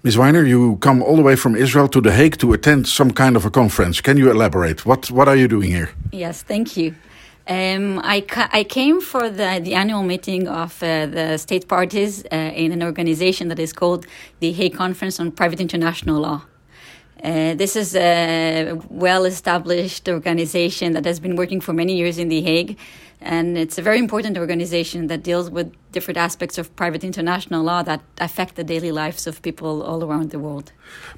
Ms. 0.00 0.16
Weiner, 0.16 0.46
you 0.46 0.78
come 0.78 1.04
all 1.04 1.16
the 1.16 1.22
way 1.22 1.36
from 1.36 1.54
Israel 1.54 1.88
to 1.88 2.00
The 2.00 2.10
Hague 2.10 2.36
to 2.36 2.52
attend 2.52 2.88
some 2.88 3.12
kind 3.12 3.36
of 3.36 3.44
a 3.44 3.50
conference. 3.50 4.00
Can 4.00 4.16
you 4.16 4.30
elaborate? 4.30 4.82
What, 4.84 5.08
what 5.08 5.26
are 5.26 5.36
you 5.36 5.48
doing 5.48 5.72
here? 5.72 5.88
Yes, 6.10 6.42
thank 6.42 6.66
you. 6.66 6.94
Um, 7.48 8.00
I, 8.04 8.20
ca- 8.20 8.50
I 8.52 8.62
came 8.62 9.00
for 9.00 9.30
the, 9.30 9.58
the 9.62 9.72
annual 9.72 10.02
meeting 10.02 10.46
of 10.48 10.82
uh, 10.82 11.06
the 11.06 11.38
state 11.38 11.66
parties 11.66 12.22
uh, 12.30 12.36
in 12.36 12.72
an 12.72 12.82
organization 12.82 13.48
that 13.48 13.58
is 13.58 13.72
called 13.72 14.06
the 14.40 14.52
Hague 14.52 14.74
Conference 14.76 15.18
on 15.18 15.32
Private 15.32 15.58
International 15.58 16.20
Law. 16.20 16.42
Uh, 17.24 17.54
this 17.54 17.74
is 17.74 17.96
a 17.96 18.78
well 18.90 19.24
established 19.24 20.08
organization 20.10 20.92
that 20.92 21.06
has 21.06 21.18
been 21.18 21.36
working 21.36 21.60
for 21.60 21.72
many 21.72 21.96
years 21.96 22.18
in 22.18 22.28
The 22.28 22.42
Hague. 22.42 22.78
And 23.20 23.58
it's 23.58 23.78
a 23.78 23.82
very 23.82 23.98
important 23.98 24.38
organization 24.38 25.08
that 25.08 25.24
deals 25.24 25.50
with 25.50 25.74
different 25.90 26.18
aspects 26.18 26.56
of 26.56 26.74
private 26.76 27.02
international 27.02 27.64
law 27.64 27.82
that 27.82 28.00
affect 28.18 28.54
the 28.54 28.62
daily 28.62 28.92
lives 28.92 29.26
of 29.26 29.42
people 29.42 29.82
all 29.82 30.04
around 30.04 30.30
the 30.30 30.38
world. 30.38 30.72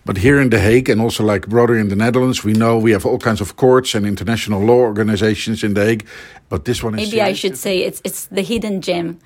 But 0.06 0.16
here 0.16 0.40
in 0.40 0.48
The 0.48 0.60
Hague, 0.60 0.88
and 0.88 1.00
also 1.00 1.24
like 1.24 1.46
broader 1.46 1.76
in 1.78 1.88
the 1.88 1.96
Netherlands, 1.96 2.42
we 2.42 2.52
know 2.52 2.78
we 2.78 2.92
have 2.92 3.04
all 3.04 3.18
kinds 3.18 3.40
of 3.40 3.56
courts 3.56 3.94
and 3.94 4.06
international 4.06 4.62
law 4.62 4.78
organizations 4.78 5.62
in 5.62 5.74
The 5.74 5.84
Hague. 5.84 6.06
But 6.48 6.64
this 6.64 6.82
one 6.82 6.98
is. 6.98 7.10
Maybe 7.10 7.20
I 7.20 7.34
should 7.34 7.58
say 7.58 7.80
it's, 7.80 8.00
it's 8.02 8.26
the 8.26 8.42
hidden 8.42 8.80
gem 8.80 9.18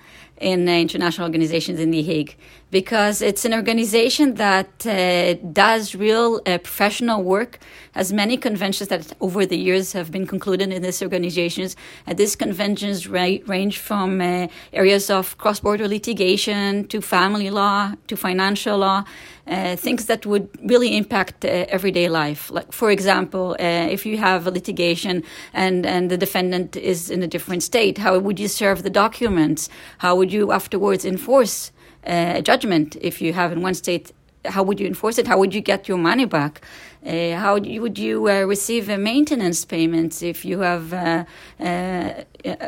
in 0.44 0.68
uh, 0.68 0.72
international 0.72 1.26
organizations 1.26 1.80
in 1.80 1.90
The 1.90 2.02
Hague 2.02 2.37
because 2.70 3.22
it's 3.22 3.44
an 3.44 3.54
organization 3.54 4.35
that 4.35 4.85
uh, 4.85 5.35
does 5.52 5.94
real 5.94 6.40
uh, 6.44 6.59
professional 6.59 7.22
work, 7.22 7.59
has 7.92 8.12
many 8.12 8.37
conventions 8.37 8.88
that 8.88 9.12
over 9.20 9.46
the 9.46 9.57
years 9.57 9.92
have 9.92 10.11
been 10.11 10.26
concluded 10.26 10.72
in 10.72 10.83
these 10.83 11.00
organizations. 11.00 11.76
And 12.07 12.18
these 12.18 12.35
conventions 12.37 13.09
ra- 13.09 13.38
range 13.46 13.78
from 13.78 14.20
uh, 14.20 14.48
areas 14.72 15.09
of 15.09 15.38
cross 15.38 15.61
border 15.61 15.87
litigation 15.88 16.87
to 16.88 17.00
family 17.00 17.48
law 17.48 17.94
to 18.09 18.16
financial 18.16 18.78
law. 18.78 19.04
Uh, 19.46 19.76
things 19.76 20.07
that 20.07 20.24
would 20.24 20.48
really 20.70 20.96
impact 20.96 21.44
uh, 21.44 21.48
everyday 21.68 22.09
life. 22.09 22.50
Like, 22.50 22.72
for 22.72 22.90
example, 22.90 23.54
uh, 23.61 23.62
if 23.90 24.07
you 24.07 24.16
have 24.16 24.46
a 24.46 24.50
litigation 24.50 25.22
and, 25.52 25.85
and 25.85 26.11
the 26.11 26.16
defendant 26.16 26.76
is 26.76 27.11
in 27.11 27.22
a 27.22 27.26
different 27.26 27.62
state, 27.62 27.98
how 27.98 28.18
would 28.18 28.40
you 28.40 28.48
serve 28.48 28.83
the 28.83 28.88
documents? 28.88 29.68
How 29.98 30.16
would 30.16 30.33
you 30.33 30.50
afterwards 30.50 31.04
enforce 31.04 31.72
uh, 32.07 32.40
judgment 32.40 32.96
if 33.02 33.20
you 33.20 33.35
have 33.35 33.52
in 33.52 33.61
one 33.61 33.74
state? 33.74 34.12
How 34.46 34.62
would 34.62 34.80
you 34.80 34.87
enforce 34.87 35.18
it? 35.18 35.26
How 35.26 35.37
would 35.38 35.52
you 35.54 35.61
get 35.61 35.88
your 35.88 35.98
money 35.98 36.24
back? 36.24 36.62
Uh, 37.04 37.37
how 37.37 37.59
would 37.59 37.98
you 37.98 38.26
uh, 38.30 38.44
receive 38.44 38.88
maintenance 38.88 39.66
payments 39.66 40.22
if 40.22 40.46
you 40.46 40.61
have, 40.61 40.94
uh, 40.94 41.24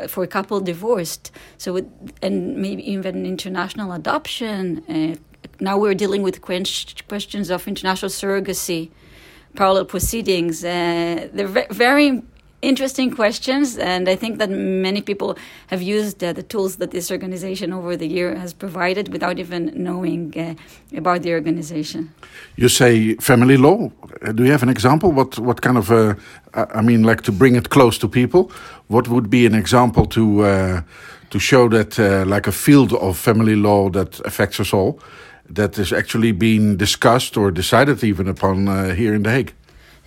for 0.07 0.23
a 0.23 0.27
couple 0.27 0.59
divorced? 0.59 1.31
So, 1.57 1.81
and 2.21 2.55
maybe 2.55 2.83
even 2.91 3.25
international 3.25 3.93
adoption. 3.93 5.17
Uh, 5.47 5.55
now 5.59 5.77
we're 5.77 5.95
dealing 5.95 6.23
with 6.23 6.41
questions 6.41 7.49
of 7.49 7.67
international 7.67 8.09
surrogacy, 8.09 8.89
parallel 9.55 9.85
proceedings. 9.85 10.63
Uh, 10.63 11.27
they're 11.33 11.65
very 11.71 12.21
interesting 12.61 13.11
questions, 13.11 13.77
and 13.77 14.09
I 14.09 14.15
think 14.15 14.39
that 14.39 14.49
many 14.49 15.01
people 15.01 15.37
have 15.67 15.81
used 15.81 16.23
uh, 16.23 16.33
the 16.33 16.43
tools 16.43 16.77
that 16.77 16.91
this 16.91 17.11
organization 17.11 17.71
over 17.71 17.95
the 17.95 18.07
year 18.07 18.35
has 18.35 18.53
provided 18.53 19.09
without 19.09 19.39
even 19.39 19.71
knowing 19.75 20.33
uh, 20.37 20.55
about 20.97 21.21
the 21.21 21.33
organization. 21.33 22.13
You 22.55 22.69
say 22.69 23.15
family 23.15 23.57
law. 23.57 23.91
Do 24.33 24.43
you 24.43 24.51
have 24.51 24.63
an 24.63 24.69
example? 24.69 25.11
What 25.11 25.37
what 25.39 25.61
kind 25.61 25.77
of 25.77 25.91
uh, 25.91 26.15
I 26.53 26.81
mean, 26.81 27.03
like 27.03 27.21
to 27.23 27.31
bring 27.31 27.55
it 27.55 27.69
close 27.69 27.99
to 27.99 28.07
people? 28.07 28.51
What 28.87 29.07
would 29.07 29.29
be 29.29 29.45
an 29.45 29.53
example 29.53 30.05
to 30.07 30.43
uh, 30.43 30.81
to 31.29 31.39
show 31.39 31.69
that 31.69 31.99
uh, 31.99 32.25
like 32.25 32.47
a 32.47 32.51
field 32.51 32.93
of 32.93 33.17
family 33.17 33.55
law 33.55 33.89
that 33.89 34.19
affects 34.25 34.59
us 34.59 34.73
all? 34.73 34.99
That 35.49 35.77
is 35.77 35.93
actually 35.93 36.31
being 36.31 36.77
discussed 36.77 37.37
or 37.37 37.51
decided 37.51 38.03
even 38.03 38.27
upon 38.27 38.67
uh, 38.67 38.93
here 38.93 39.13
in 39.13 39.23
The 39.23 39.31
Hague. 39.31 39.53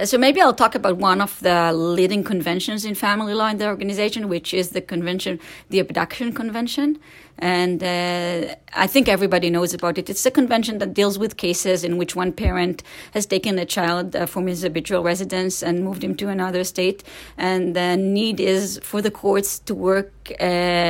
So 0.04 0.16
maybe 0.16 0.40
I'll 0.40 0.54
talk 0.54 0.74
about 0.74 0.96
one 0.96 1.20
of 1.20 1.38
the 1.40 1.74
leading 1.74 2.24
conventions 2.24 2.86
in 2.86 2.94
family 2.94 3.34
law 3.34 3.48
in 3.48 3.58
the 3.58 3.66
organization, 3.66 4.30
which 4.30 4.54
is 4.54 4.70
the 4.70 4.80
convention, 4.80 5.38
the 5.68 5.78
Abduction 5.78 6.32
Convention. 6.32 6.98
And 7.40 7.82
uh, 7.82 8.54
I 8.74 8.86
think 8.86 9.08
everybody 9.08 9.50
knows 9.50 9.72
about 9.72 9.96
it. 9.98 10.10
It's 10.10 10.24
a 10.26 10.30
convention 10.30 10.78
that 10.78 10.94
deals 10.94 11.18
with 11.18 11.36
cases 11.36 11.84
in 11.84 11.96
which 11.96 12.14
one 12.14 12.32
parent 12.32 12.82
has 13.12 13.26
taken 13.26 13.58
a 13.58 13.64
child 13.64 14.14
uh, 14.14 14.26
from 14.26 14.46
his 14.46 14.62
habitual 14.62 15.02
residence 15.02 15.62
and 15.62 15.82
moved 15.82 16.04
him 16.04 16.14
to 16.16 16.28
another 16.28 16.64
state. 16.64 17.02
And 17.38 17.74
the 17.74 17.96
need 17.96 18.40
is 18.40 18.78
for 18.82 19.00
the 19.00 19.10
courts 19.10 19.58
to 19.60 19.74
work 19.74 20.12
uh, 20.40 20.44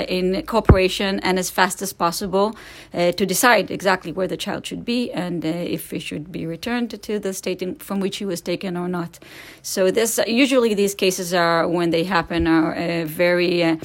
in 0.09 0.43
cooperation 0.47 1.21
and 1.21 1.39
as 1.39 1.51
fast 1.51 1.81
as 1.83 1.93
possible 1.93 2.57
uh, 2.93 3.13
to 3.13 3.25
decide 3.25 3.71
exactly 3.71 4.13
where 4.13 4.27
the 4.27 4.37
child 4.37 4.67
should 4.67 4.85
be 4.85 5.11
and 5.13 5.45
uh, 5.45 5.49
if 5.49 5.91
he 5.91 5.99
should 5.99 6.33
be 6.33 6.47
returned 6.47 7.01
to 7.03 7.19
the 7.19 7.33
state 7.33 7.63
in, 7.63 7.77
from 7.77 8.01
which 8.01 8.17
he 8.17 8.25
was 8.25 8.41
taken 8.41 8.77
or 8.77 8.89
not. 8.89 9.19
So 9.63 9.91
this 9.91 10.19
usually 10.27 10.75
these 10.75 10.95
cases 10.95 11.33
are 11.33 11.69
when 11.69 11.91
they 11.91 12.05
happen 12.05 12.47
are 12.47 12.75
uh, 12.75 13.05
very 13.07 13.79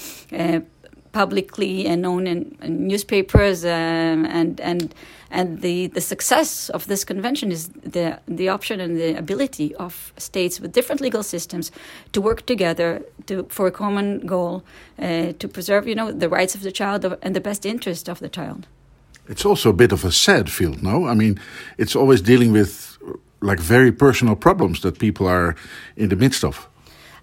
publicly 1.15 1.87
and 1.87 2.01
known 2.01 2.27
in, 2.27 2.39
in 2.61 2.87
newspapers 2.87 3.63
um, 3.63 4.25
and 4.39 4.59
and 4.59 4.93
and 5.31 5.61
the, 5.61 5.87
the 5.87 6.01
success 6.01 6.69
of 6.69 6.85
this 6.87 7.05
convention 7.05 7.51
is 7.51 7.69
the 7.95 8.19
the 8.39 8.49
option 8.49 8.79
and 8.79 8.97
the 8.97 9.17
ability 9.17 9.67
of 9.75 10.13
states 10.17 10.59
with 10.61 10.71
different 10.73 11.01
legal 11.01 11.23
systems 11.23 11.71
to 12.11 12.21
work 12.21 12.45
together 12.45 13.01
to 13.27 13.33
for 13.49 13.65
a 13.67 13.71
common 13.71 14.07
goal 14.25 14.55
uh, 14.99 15.33
to 15.41 15.47
preserve 15.47 15.83
you 15.89 15.95
know 15.95 16.11
the 16.11 16.29
rights 16.39 16.55
of 16.55 16.61
the 16.61 16.71
child 16.71 17.05
and 17.21 17.33
the 17.35 17.41
best 17.49 17.65
interest 17.65 18.09
of 18.09 18.19
the 18.19 18.29
child. 18.29 18.67
It's 19.27 19.45
also 19.45 19.69
a 19.69 19.73
bit 19.73 19.91
of 19.91 20.05
a 20.05 20.11
sad 20.11 20.49
field, 20.49 20.81
no? 20.81 21.11
I 21.11 21.15
mean, 21.15 21.39
it's 21.77 21.95
always 21.95 22.21
dealing 22.21 22.53
with 22.53 22.97
like 23.41 23.61
very 23.61 23.91
personal 23.91 24.35
problems 24.35 24.79
that 24.79 24.97
people 24.97 25.25
are 25.27 25.55
in 25.95 26.09
the 26.09 26.15
midst 26.15 26.43
of. 26.43 26.67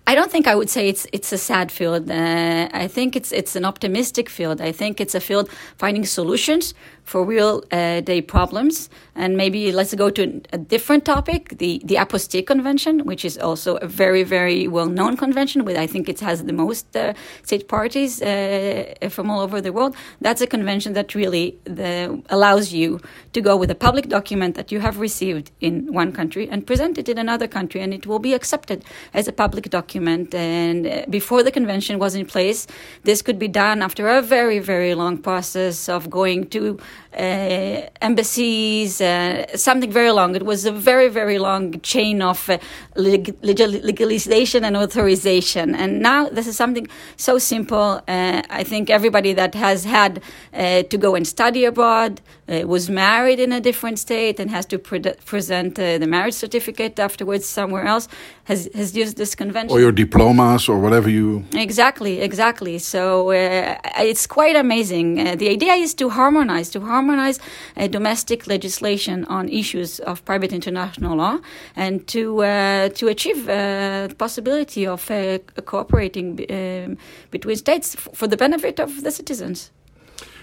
I 0.07 0.15
don't 0.15 0.31
think 0.31 0.47
I 0.47 0.55
would 0.55 0.69
say 0.69 0.89
it's 0.89 1.07
it's 1.13 1.33
a 1.33 1.39
sad 1.39 1.71
field. 1.71 2.11
Uh, 2.11 2.69
I 2.73 2.89
think 2.89 3.15
it's 3.17 3.33
it's 3.33 3.57
an 3.57 3.65
optimistic 3.65 4.29
field. 4.29 4.61
I 4.61 4.73
think 4.73 5.01
it's 5.01 5.15
a 5.15 5.21
field 5.21 5.49
finding 5.77 6.05
solutions 6.05 6.75
for 7.05 7.25
real 7.25 7.63
uh, 7.73 8.01
day 8.01 8.23
problems. 8.23 8.89
And 9.15 9.37
maybe 9.37 9.73
let's 9.73 9.95
go 9.95 10.09
to 10.11 10.41
a 10.53 10.59
different 10.59 11.05
topic, 11.05 11.59
the, 11.59 11.83
the 11.85 11.97
Apostille 11.97 12.47
Convention, 12.47 13.01
which 13.01 13.25
is 13.25 13.37
also 13.37 13.77
a 13.77 13.87
very, 13.87 14.23
very 14.23 14.67
well-known 14.69 15.17
convention. 15.17 15.65
With 15.65 15.77
I 15.77 15.87
think 15.87 16.09
it 16.09 16.21
has 16.21 16.45
the 16.45 16.53
most 16.53 16.97
uh, 16.97 17.13
state 17.43 17.69
parties 17.69 18.23
uh, 18.23 18.95
from 19.11 19.31
all 19.31 19.41
over 19.41 19.61
the 19.61 19.73
world. 19.73 19.95
That's 20.21 20.41
a 20.41 20.47
convention 20.47 20.95
that 20.95 21.15
really 21.15 21.59
the, 21.65 22.23
allows 22.31 22.73
you 22.73 23.01
to 23.33 23.41
go 23.41 23.57
with 23.57 23.71
a 23.71 23.75
public 23.75 24.09
document 24.09 24.55
that 24.55 24.73
you 24.73 24.81
have 24.81 24.99
received 24.99 25.51
in 25.61 25.93
one 25.93 26.13
country 26.13 26.49
and 26.49 26.67
present 26.67 26.99
it 26.99 27.09
in 27.09 27.19
another 27.19 27.49
country, 27.49 27.81
and 27.81 27.93
it 27.93 28.07
will 28.07 28.19
be 28.19 28.33
accepted 28.33 28.85
as 29.13 29.29
a 29.29 29.33
public 29.33 29.69
document. 29.71 30.35
And 30.35 30.87
uh, 30.87 31.05
before 31.11 31.43
the 31.43 31.51
convention 31.51 31.99
was 31.99 32.15
in 32.15 32.27
place, 32.27 32.67
this 33.05 33.21
could 33.23 33.39
be 33.39 33.49
done 33.49 33.83
after 33.83 34.09
a 34.09 34.23
very, 34.23 34.59
very 34.59 34.95
long 34.95 35.19
process 35.19 35.89
of 35.89 36.09
going 36.09 36.49
to 36.49 36.79
uh, 37.15 37.83
embassies, 38.01 39.01
uh, 39.01 39.47
something 39.55 39.93
very 39.93 40.11
long. 40.11 40.35
It 40.35 40.45
was 40.45 40.65
a 40.65 40.73
very, 40.73 41.09
very 41.09 41.39
long 41.39 41.79
chain 41.81 42.23
of 42.23 42.49
uh, 42.49 42.59
leg- 42.97 43.37
legalization 43.43 44.65
and 44.65 44.77
authorization. 44.77 45.75
And 45.75 46.01
now 46.01 46.29
this 46.31 46.47
is 46.47 46.57
something 46.57 46.89
so 47.17 47.39
simple. 47.39 48.01
Uh, 48.09 48.43
I 48.49 48.65
think 48.65 48.89
everybody 48.89 49.35
that 49.35 49.55
has 49.55 49.85
had 49.85 50.23
uh, 50.55 50.85
to 50.85 50.97
go 50.97 51.15
and 51.15 51.27
study 51.27 51.65
abroad, 51.65 52.21
uh, 52.49 52.67
was 52.67 52.91
married 52.91 53.41
in 53.41 53.53
a 53.53 53.61
different 53.61 53.99
state, 53.99 54.41
and 54.41 54.51
has 54.51 54.67
to 54.67 54.79
pre- 54.79 55.01
present 55.25 55.77
the 55.77 56.07
marriage 56.07 56.35
certificate 56.35 56.99
afterwards 56.99 57.47
somewhere 57.47 57.87
else, 57.87 58.09
has, 58.45 58.69
has 58.75 58.97
used 58.97 59.17
this 59.17 59.35
convention. 59.35 59.77
Or 59.77 59.81
your 59.81 59.93
diplomas 59.93 60.69
or 60.69 60.79
whatever 60.79 61.09
you. 61.09 61.45
Exactly, 61.55 62.21
exactly. 62.21 62.79
So 62.79 63.31
it's 63.31 64.27
quite 64.27 64.57
amazing. 64.57 65.37
the 65.39 65.49
idea 65.49 65.75
is 65.75 65.95
to 65.95 66.11
harmonize, 66.11 66.69
to 66.71 66.81
harmonize 66.83 67.39
uh, 67.77 67.87
domestic 67.87 68.47
legislation 68.47 69.25
on 69.27 69.49
issues 69.49 70.01
of 70.01 70.25
private 70.25 70.53
international 70.53 71.17
law 71.17 71.39
and 71.77 72.07
to 72.09 72.43
uh, 72.43 72.89
to 72.91 73.09
achieve 73.09 73.49
uh, 73.49 74.09
the 74.09 74.15
possibility 74.19 74.87
of 74.87 75.11
uh, 75.11 75.39
cooperating 75.65 76.41
um, 76.51 76.97
between 77.31 77.57
states 77.57 77.97
for 78.15 78.29
the 78.29 78.37
benefit 78.37 78.81
of 78.81 79.03
the 79.03 79.11
citizens. 79.11 79.71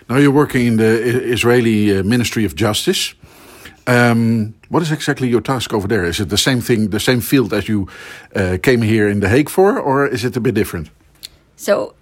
Now 0.09 0.17
you're 0.17 0.31
working 0.31 0.67
in 0.67 0.77
the 0.77 1.31
Israeli 1.33 1.97
uh, 1.97 2.03
Ministry 2.03 2.45
of 2.45 2.53
Justice. 2.55 3.13
Um, 3.87 4.53
what 4.69 4.81
is 4.83 4.91
exactly 4.91 5.27
your 5.27 5.41
task 5.41 5.73
over 5.73 5.87
there? 5.87 6.05
Is 6.05 6.19
it 6.19 6.29
the 6.29 6.37
same 6.37 6.61
thing, 6.61 6.89
the 6.89 6.99
same 6.99 7.21
field 7.21 7.53
as 7.53 7.67
you 7.67 7.87
uh, 8.35 8.57
came 8.61 8.81
here 8.81 9.09
in 9.09 9.19
The 9.19 9.29
Hague 9.29 9.49
for, 9.49 9.79
or 9.79 10.07
is 10.07 10.23
it 10.23 10.37
a 10.37 10.39
bit 10.39 10.53
different? 10.55 10.89
So, 11.55 11.93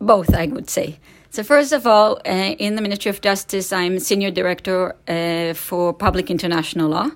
both, 0.00 0.34
I 0.34 0.46
would 0.46 0.70
say. 0.70 0.98
So, 1.32 1.44
first 1.44 1.72
of 1.72 1.86
all, 1.86 2.18
uh, 2.26 2.56
in 2.58 2.74
the 2.74 2.82
Ministry 2.82 3.08
of 3.08 3.20
Justice, 3.20 3.72
I'm 3.72 4.00
Senior 4.00 4.32
Director 4.32 4.96
uh, 5.06 5.54
for 5.54 5.92
Public 5.92 6.28
International 6.28 6.88
Law. 6.88 7.06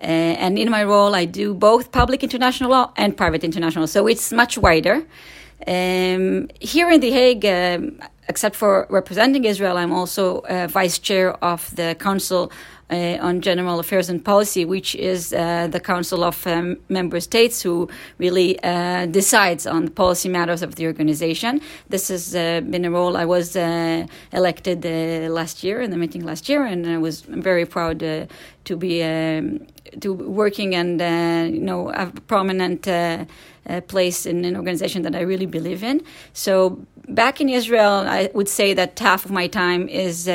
Uh, 0.00 0.06
and 0.44 0.58
in 0.58 0.70
my 0.70 0.82
role, 0.82 1.14
I 1.14 1.26
do 1.26 1.52
both 1.52 1.92
public 1.92 2.22
international 2.22 2.70
law 2.70 2.90
and 2.96 3.14
private 3.14 3.44
international 3.44 3.82
law. 3.82 3.86
So 3.86 4.06
it's 4.06 4.32
much 4.32 4.56
wider. 4.56 5.04
Um, 5.66 6.48
here 6.58 6.90
in 6.90 7.00
The 7.00 7.10
Hague, 7.10 7.44
um, 7.44 8.00
except 8.30 8.56
for 8.56 8.86
representing 8.88 9.44
Israel, 9.44 9.76
I'm 9.76 9.92
also 9.92 10.38
uh, 10.38 10.66
vice 10.66 10.98
chair 10.98 11.32
of 11.44 11.76
the 11.76 11.94
Council 11.96 12.50
uh, 12.90 13.18
on 13.20 13.40
General 13.40 13.78
Affairs 13.78 14.08
and 14.10 14.24
Policy, 14.24 14.64
which 14.64 14.94
is 14.96 15.32
uh, 15.32 15.68
the 15.68 15.80
Council 15.80 16.24
of 16.24 16.46
um, 16.46 16.76
Member 16.88 17.20
States 17.20 17.62
who 17.62 17.88
really 18.18 18.58
uh, 18.62 19.06
decides 19.06 19.66
on 19.66 19.84
the 19.84 19.90
policy 19.90 20.28
matters 20.28 20.62
of 20.62 20.74
the 20.74 20.86
organization. 20.86 21.60
This 21.88 22.08
has 22.08 22.34
uh, 22.34 22.60
been 22.62 22.84
a 22.84 22.90
role 22.90 23.16
I 23.16 23.24
was 23.24 23.56
uh, 23.56 24.06
elected 24.32 24.84
uh, 24.84 25.32
last 25.32 25.62
year 25.62 25.80
in 25.80 25.90
the 25.90 25.96
meeting 25.96 26.24
last 26.24 26.48
year, 26.48 26.64
and 26.64 26.86
I 26.86 26.98
was 26.98 27.20
very 27.20 27.64
proud 27.64 28.00
to 28.00 28.76
be 28.76 29.02
um, 29.02 29.66
to 30.00 30.12
working 30.12 30.74
and 30.74 31.00
you 31.54 31.60
know 31.60 31.88
have 31.88 32.16
a 32.16 32.20
prominent. 32.20 32.88
place 33.86 34.26
in 34.26 34.44
an 34.44 34.56
organization 34.56 35.02
that 35.02 35.14
I 35.14 35.20
really 35.20 35.46
believe 35.46 35.84
in. 35.84 36.00
So 36.32 36.78
back 37.08 37.40
in 37.40 37.48
Israel, 37.48 38.04
I 38.18 38.28
would 38.34 38.48
say 38.48 38.74
that 38.74 38.98
half 38.98 39.24
of 39.24 39.30
my 39.30 39.46
time 39.46 39.88
is 39.88 40.26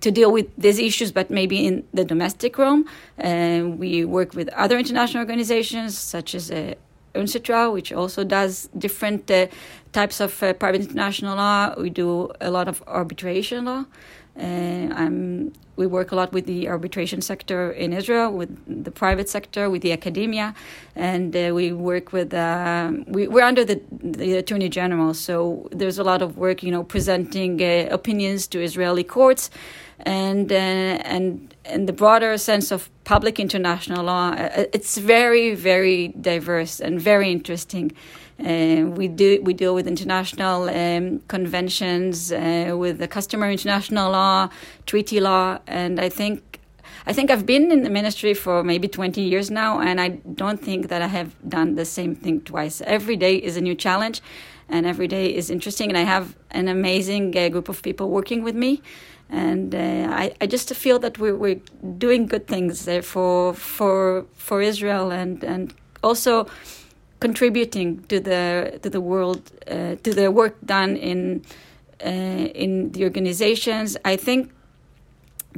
to 0.00 0.10
deal 0.10 0.30
with 0.32 0.46
these 0.56 0.78
issues, 0.78 1.12
but 1.12 1.30
maybe 1.30 1.66
in 1.66 1.84
the 1.92 2.04
domestic 2.04 2.58
realm. 2.58 2.86
We 3.18 4.04
work 4.04 4.34
with 4.34 4.48
other 4.50 4.78
international 4.78 5.20
organizations 5.20 5.98
such 5.98 6.34
as 6.34 6.50
uh, 6.50 6.74
UNCITRAL, 7.14 7.72
which 7.72 7.92
also 7.92 8.24
does 8.24 8.68
different 8.76 9.30
uh, 9.30 9.46
types 9.92 10.20
of 10.20 10.42
uh, 10.42 10.52
private 10.52 10.82
international 10.82 11.36
law. 11.36 11.74
We 11.78 11.90
do 11.90 12.30
a 12.40 12.50
lot 12.50 12.68
of 12.68 12.82
arbitration 12.86 13.64
law. 13.64 13.84
We 15.78 15.86
work 15.86 16.10
a 16.10 16.16
lot 16.16 16.32
with 16.32 16.46
the 16.46 16.68
arbitration 16.68 17.20
sector 17.22 17.70
in 17.70 17.92
Israel, 17.92 18.32
with 18.32 18.50
the 18.84 18.90
private 18.90 19.28
sector, 19.28 19.70
with 19.70 19.82
the 19.82 19.92
academia, 19.92 20.52
and 20.96 21.36
uh, 21.36 21.52
we 21.54 21.72
work 21.72 22.12
with. 22.12 22.34
Um, 22.34 23.04
we, 23.06 23.28
are 23.28 23.42
under 23.42 23.64
the, 23.64 23.80
the 23.92 24.38
attorney 24.38 24.68
general, 24.68 25.14
so 25.14 25.68
there's 25.70 25.98
a 25.98 26.02
lot 26.02 26.20
of 26.20 26.36
work, 26.36 26.64
you 26.64 26.72
know, 26.72 26.82
presenting 26.82 27.62
uh, 27.62 27.86
opinions 27.92 28.48
to 28.48 28.60
Israeli 28.60 29.04
courts 29.04 29.50
and 30.00 30.52
uh, 30.52 30.54
and 30.54 31.54
in 31.64 31.86
the 31.86 31.92
broader 31.92 32.36
sense 32.38 32.70
of 32.70 32.90
public 33.04 33.38
international 33.40 34.04
law, 34.04 34.30
uh, 34.30 34.64
it's 34.72 34.96
very 34.98 35.54
very 35.54 36.08
diverse 36.08 36.80
and 36.80 37.00
very 37.00 37.30
interesting. 37.30 37.92
Uh, 38.38 38.86
we 38.86 39.08
do 39.08 39.40
we 39.42 39.52
deal 39.52 39.74
with 39.74 39.86
international 39.86 40.68
um, 40.68 41.20
conventions, 41.28 42.32
uh, 42.32 42.74
with 42.76 42.98
the 42.98 43.08
customary 43.08 43.52
international 43.52 44.12
law, 44.12 44.48
treaty 44.86 45.20
law, 45.20 45.58
and 45.66 46.00
I 46.00 46.08
think. 46.08 46.42
I 47.06 47.12
think 47.14 47.30
I've 47.30 47.46
been 47.46 47.72
in 47.72 47.84
the 47.84 47.90
ministry 47.90 48.34
for 48.34 48.62
maybe 48.62 48.86
20 48.86 49.22
years 49.22 49.50
now, 49.50 49.80
and 49.80 49.98
I 49.98 50.08
don't 50.34 50.60
think 50.60 50.88
that 50.88 51.00
I 51.00 51.06
have 51.06 51.34
done 51.48 51.74
the 51.74 51.86
same 51.86 52.14
thing 52.14 52.42
twice. 52.42 52.82
Every 52.82 53.16
day 53.16 53.36
is 53.36 53.56
a 53.56 53.62
new 53.62 53.74
challenge, 53.74 54.20
and 54.68 54.84
every 54.84 55.08
day 55.08 55.34
is 55.34 55.48
interesting. 55.48 55.88
And 55.88 55.96
I 55.96 56.02
have 56.02 56.36
an 56.50 56.68
amazing 56.68 57.34
uh, 57.36 57.48
group 57.48 57.70
of 57.70 57.82
people 57.82 58.10
working 58.10 58.42
with 58.42 58.54
me 58.54 58.82
and 59.30 59.74
uh, 59.74 59.78
I, 60.10 60.34
I 60.40 60.46
just 60.46 60.74
feel 60.74 60.98
that 61.00 61.18
we're, 61.18 61.36
we're 61.36 61.60
doing 61.98 62.26
good 62.26 62.46
things 62.46 62.88
for 63.02 63.54
for 63.54 64.24
for 64.34 64.62
Israel 64.62 65.10
and 65.10 65.44
and 65.44 65.74
also 66.02 66.46
contributing 67.20 68.02
to 68.04 68.20
the 68.20 68.78
to 68.82 68.90
the 68.90 69.00
world 69.00 69.50
uh, 69.66 69.96
to 69.96 70.14
the 70.14 70.30
work 70.30 70.56
done 70.64 70.96
in 70.96 71.42
uh, 72.04 72.08
in 72.08 72.92
the 72.92 73.04
organizations. 73.04 73.96
I 74.04 74.16
think 74.16 74.50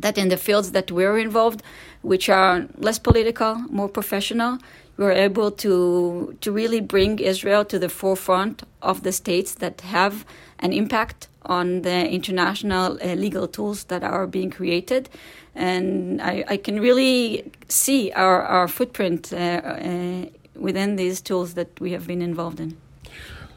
that 0.00 0.16
in 0.18 0.28
the 0.30 0.36
fields 0.36 0.72
that 0.72 0.90
we're 0.90 1.18
involved, 1.18 1.62
which 2.02 2.28
are 2.28 2.66
less 2.78 2.98
political, 2.98 3.56
more 3.70 3.88
professional, 3.88 4.58
we're 4.96 5.12
able 5.12 5.50
to 5.50 6.36
to 6.40 6.50
really 6.50 6.80
bring 6.80 7.18
Israel 7.18 7.64
to 7.66 7.78
the 7.78 7.88
forefront 7.88 8.62
of 8.82 9.02
the 9.02 9.12
states 9.12 9.54
that 9.54 9.82
have 9.82 10.24
an 10.58 10.72
impact 10.72 11.28
on 11.46 11.82
the 11.82 12.08
international 12.08 12.98
uh, 13.02 13.14
legal 13.14 13.48
tools 13.48 13.84
that 13.84 14.02
are 14.02 14.26
being 14.26 14.50
created. 14.50 15.08
And 15.54 16.20
I, 16.22 16.44
I 16.48 16.56
can 16.56 16.80
really 16.80 17.50
see 17.68 18.12
our, 18.12 18.42
our 18.42 18.68
footprint 18.68 19.32
uh, 19.32 19.36
uh, 19.36 20.26
within 20.54 20.96
these 20.96 21.20
tools 21.20 21.54
that 21.54 21.68
we 21.80 21.92
have 21.92 22.06
been 22.06 22.22
involved 22.22 22.60
in. 22.60 22.76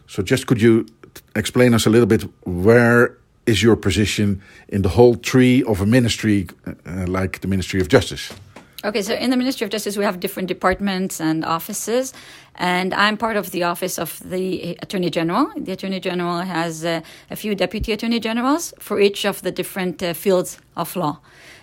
So, 0.08 0.24
just 0.24 0.48
could 0.48 0.62
you 0.62 0.86
explain 1.36 1.74
us 1.74 1.86
a 1.86 1.90
little 1.90 2.08
bit 2.08 2.24
where 2.46 3.18
is 3.46 3.62
your 3.62 3.76
position 3.76 4.42
in 4.70 4.82
the 4.82 4.90
whole 4.90 5.16
tree 5.16 5.64
of 5.64 5.82
a 5.82 5.86
ministry 5.86 6.48
uh, 6.66 7.06
like 7.08 7.42
the 7.42 7.48
Ministry 7.48 7.82
of 7.82 7.88
Justice? 7.88 8.34
Okay, 8.86 9.02
so 9.02 9.14
in 9.14 9.30
the 9.30 9.38
Ministry 9.38 9.64
of 9.64 9.72
Justice, 9.72 9.96
we 9.96 10.04
have 10.04 10.20
different 10.20 10.50
departments 10.50 11.22
and 11.22 11.46
offices, 11.46 12.12
and 12.56 12.94
I'm 12.94 13.16
part 13.16 13.38
of 13.38 13.52
the 13.52 13.64
office 13.64 13.98
of 13.98 14.20
the 14.30 14.78
Attorney 14.82 15.10
General. 15.10 15.50
The 15.56 15.72
Attorney 15.72 16.02
General 16.02 16.40
has 16.40 16.84
uh, 16.84 17.00
a 17.32 17.38
few 17.38 17.56
deputy 17.56 17.94
attorney 17.94 18.20
generals 18.20 18.74
for 18.80 19.00
each 19.00 19.24
of 19.24 19.42
the 19.42 19.52
different 19.52 20.04
uh, 20.04 20.14
fields 20.14 20.60
of 20.76 20.98
law. 20.98 21.22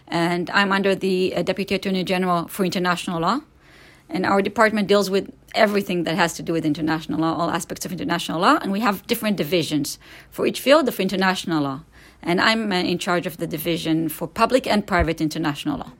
And 0.08 0.48
I'm 0.48 0.72
under 0.72 0.94
the 0.94 1.36
uh, 1.36 1.42
Deputy 1.42 1.74
Attorney 1.74 2.04
General 2.04 2.48
for 2.48 2.64
International 2.64 3.20
Law. 3.20 3.40
And 4.08 4.24
our 4.24 4.40
department 4.40 4.88
deals 4.88 5.10
with 5.10 5.30
everything 5.54 6.04
that 6.04 6.16
has 6.16 6.32
to 6.36 6.42
do 6.42 6.54
with 6.54 6.64
international 6.64 7.20
law, 7.20 7.34
all 7.34 7.50
aspects 7.50 7.84
of 7.84 7.92
international 7.92 8.40
law. 8.40 8.58
And 8.62 8.72
we 8.72 8.80
have 8.80 9.06
different 9.06 9.36
divisions 9.36 9.98
for 10.30 10.46
each 10.46 10.58
field 10.58 10.88
of 10.88 10.98
international 10.98 11.64
law. 11.64 11.80
And 12.22 12.40
I'm 12.40 12.72
uh, 12.72 12.76
in 12.76 12.96
charge 12.96 13.26
of 13.26 13.36
the 13.36 13.46
division 13.46 14.08
for 14.08 14.26
public 14.26 14.66
and 14.66 14.86
private 14.86 15.20
international 15.20 15.76
law 15.80 15.92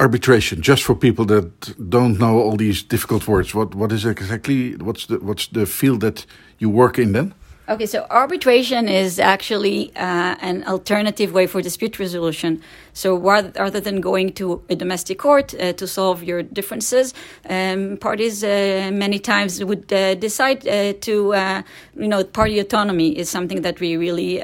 arbitration 0.00 0.62
just 0.62 0.82
for 0.82 0.94
people 0.94 1.24
that 1.26 1.74
don't 1.90 2.18
know 2.18 2.40
all 2.40 2.56
these 2.56 2.82
difficult 2.82 3.28
words. 3.28 3.54
What 3.54 3.74
what 3.74 3.92
is 3.92 4.04
exactly 4.04 4.76
what's 4.76 5.06
the 5.06 5.18
what's 5.18 5.48
the 5.48 5.66
field 5.66 6.00
that 6.00 6.26
you 6.58 6.70
work 6.70 6.98
in 6.98 7.12
then 7.12 7.34
Okay, 7.70 7.86
so 7.86 8.04
arbitration 8.10 8.88
is 8.88 9.20
actually 9.20 9.94
uh, 9.94 10.34
an 10.40 10.64
alternative 10.64 11.32
way 11.32 11.46
for 11.46 11.62
dispute 11.62 12.00
resolution. 12.00 12.60
So 12.94 13.16
rather 13.16 13.78
than 13.78 14.00
going 14.00 14.32
to 14.32 14.60
a 14.68 14.74
domestic 14.74 15.20
court 15.20 15.54
uh, 15.54 15.72
to 15.74 15.86
solve 15.86 16.24
your 16.24 16.42
differences, 16.42 17.14
um, 17.48 17.96
parties 17.98 18.42
uh, 18.42 18.90
many 18.92 19.20
times 19.20 19.62
would 19.62 19.92
uh, 19.92 20.16
decide 20.16 20.66
uh, 20.66 20.94
to, 21.02 21.32
uh, 21.32 21.62
you 21.94 22.08
know, 22.08 22.24
party 22.24 22.58
autonomy 22.58 23.16
is 23.16 23.30
something 23.30 23.62
that 23.62 23.78
we 23.78 23.96
really 23.96 24.38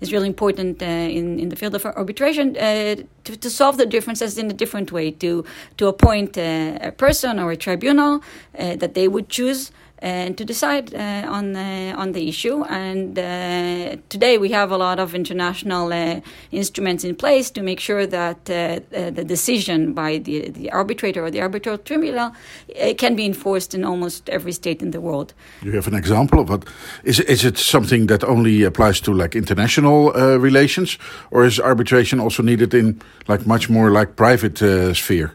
is 0.00 0.10
really 0.10 0.28
important 0.28 0.80
in 0.80 1.38
in 1.38 1.50
the 1.50 1.56
field 1.56 1.74
of 1.74 1.84
arbitration 1.84 2.54
to, 2.54 3.36
to, 3.36 3.50
solve 3.50 3.76
the 3.76 3.84
differences 3.84 4.38
in 4.38 4.50
a 4.50 4.54
different 4.54 4.92
way. 4.92 5.10
To 5.10 5.44
to 5.76 5.88
appoint 5.88 6.38
a 6.38 6.92
person 6.96 7.38
or 7.38 7.50
a 7.52 7.56
tribunal 7.56 8.22
that 8.54 8.94
they 8.94 9.08
would 9.08 9.28
choose 9.28 9.72
and 10.02 10.36
to 10.38 10.44
decide 10.44 10.94
uh, 10.94 11.26
on 11.28 11.56
uh, 11.56 11.94
on 11.96 12.12
the 12.12 12.28
issue. 12.28 12.64
And 12.64 13.18
uh, 13.18 13.96
today 14.08 14.38
we 14.38 14.50
have 14.50 14.70
a 14.70 14.76
lot 14.76 14.98
of 14.98 15.14
international 15.14 15.92
uh, 15.92 16.20
instruments 16.50 17.04
in 17.04 17.14
place 17.14 17.50
to 17.50 17.62
make 17.62 17.80
sure 17.80 18.06
that 18.06 18.48
uh, 18.48 18.54
uh, 18.54 19.10
the 19.10 19.24
decision 19.24 19.92
by 19.92 20.18
the 20.18 20.50
the 20.50 20.70
arbitrator 20.72 21.24
or 21.24 21.30
the 21.30 21.40
arbitral 21.40 21.78
tribunal 21.78 22.32
uh, 22.32 22.94
can 22.96 23.14
be 23.14 23.24
enforced 23.24 23.74
in 23.74 23.84
almost 23.84 24.28
every 24.28 24.52
state 24.52 24.82
in 24.82 24.90
the 24.90 25.00
world. 25.00 25.34
Do 25.62 25.68
you 25.68 25.76
have 25.76 25.88
an 25.88 25.94
example 25.94 26.40
of 26.40 26.48
what 26.48 26.64
is 27.04 27.20
is 27.20 27.44
it 27.44 27.58
something 27.58 28.06
that 28.06 28.24
only 28.24 28.64
applies 28.64 29.00
to 29.00 29.12
like 29.12 29.38
international 29.38 30.16
uh, 30.16 30.38
relations, 30.38 30.98
or 31.30 31.44
is 31.44 31.60
arbitration 31.60 32.20
also 32.20 32.42
needed 32.42 32.74
in 32.74 33.00
like 33.28 33.46
much 33.46 33.68
more 33.68 33.90
like 33.90 34.16
private 34.16 34.62
uh, 34.62 34.94
sphere? 34.94 35.34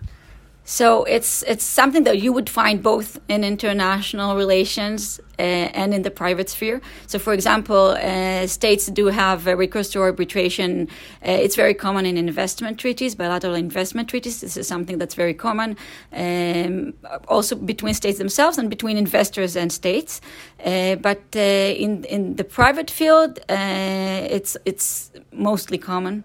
So 0.67 1.03
it's 1.03 1.43
it's 1.43 1.63
something 1.63 2.05
that 2.05 2.17
you 2.17 2.33
would 2.33 2.49
find 2.49 2.81
both 2.81 3.19
in 3.27 3.43
international 3.43 4.35
relations 4.35 5.19
uh, 5.37 5.41
and 5.41 5.93
in 5.93 6.01
the 6.01 6.09
private 6.09 6.49
sphere. 6.49 6.81
So, 7.05 7.19
for 7.19 7.33
example, 7.33 7.95
uh, 8.01 8.47
states 8.47 8.87
do 8.87 9.05
have 9.07 9.45
a 9.45 9.55
recourse 9.55 9.91
to 9.91 9.99
arbitration. 9.99 10.87
Uh, 11.21 11.31
it's 11.31 11.55
very 11.55 11.75
common 11.75 12.07
in 12.07 12.17
investment 12.17 12.79
treaties, 12.79 13.13
bilateral 13.13 13.53
investment 13.53 14.09
treaties. 14.09 14.41
This 14.41 14.57
is 14.57 14.67
something 14.67 14.97
that's 14.97 15.13
very 15.13 15.35
common, 15.35 15.77
um, 16.11 16.93
also 17.27 17.55
between 17.55 17.93
states 17.93 18.17
themselves 18.17 18.57
and 18.57 18.67
between 18.67 18.97
investors 18.97 19.55
and 19.55 19.71
states. 19.71 20.19
But 20.63 21.21
in 21.35 22.05
in 22.05 22.37
the 22.37 22.43
private 22.43 22.89
field, 22.89 23.39
it's 23.49 24.57
it's 24.65 25.11
mostly 25.31 25.77
common, 25.77 26.23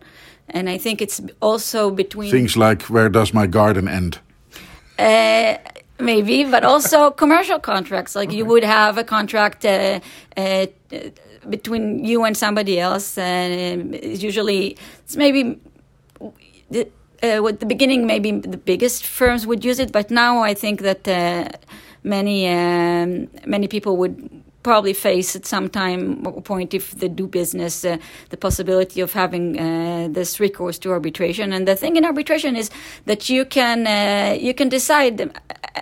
and 0.49 0.71
I 0.71 0.79
think 0.79 1.03
it's 1.03 1.21
also 1.41 1.91
between 1.91 2.31
Things 2.31 2.57
like 2.57 2.85
where 2.85 3.11
does 3.11 3.35
my 3.35 3.47
garden 3.47 3.87
end? 3.87 4.19
Uh, 5.01 5.57
maybe, 5.99 6.45
but 6.45 6.65
also 6.65 7.11
commercial 7.11 7.59
contracts. 7.59 8.15
Like 8.15 8.33
you 8.33 8.45
would 8.45 8.65
have 8.65 8.99
a 8.99 9.05
contract 9.05 9.65
uh, 9.65 10.01
uh, 10.37 10.67
between 11.49 12.05
you 12.05 12.25
and 12.25 12.37
somebody 12.37 12.79
else, 12.79 13.19
and 13.19 13.95
it's 13.95 14.23
usually 14.23 14.77
it's 15.05 15.17
maybe 15.17 15.59
the, 16.71 16.89
uh, 17.23 17.47
at 17.47 17.61
the 17.61 17.67
beginning 17.67 18.07
maybe 18.07 18.31
the 18.33 18.57
biggest 18.57 19.07
firms 19.07 19.47
would 19.47 19.65
use 19.65 19.79
it, 19.79 19.93
but 19.93 20.11
now 20.11 20.43
I 20.43 20.55
think 20.55 20.81
that 20.83 21.09
uh, 21.09 21.49
many 22.03 22.49
um, 22.49 23.29
many 23.47 23.69
people 23.69 23.97
would 23.97 24.43
probably 24.63 24.93
face 24.93 25.35
at 25.35 25.47
some 25.47 25.69
time 25.69 26.23
point 26.45 26.75
if 26.75 26.93
they 26.93 27.09
do 27.09 27.27
business 27.27 27.85
uh, 27.85 27.97
the 28.29 28.37
possibility 28.37 29.01
of 29.01 29.13
having 29.13 29.59
uh, 29.59 30.09
this 30.11 30.39
recourse 30.41 30.79
to 30.79 30.91
arbitration. 30.91 31.53
And 31.53 31.67
the 31.67 31.77
thing 31.77 31.97
in 31.97 32.05
arbitration 32.05 32.57
is 32.57 32.71
that 33.07 33.29
you 33.29 33.45
can 33.45 33.87
uh, 33.87 34.35
you 34.39 34.55
can 34.55 34.69
decide 34.69 35.31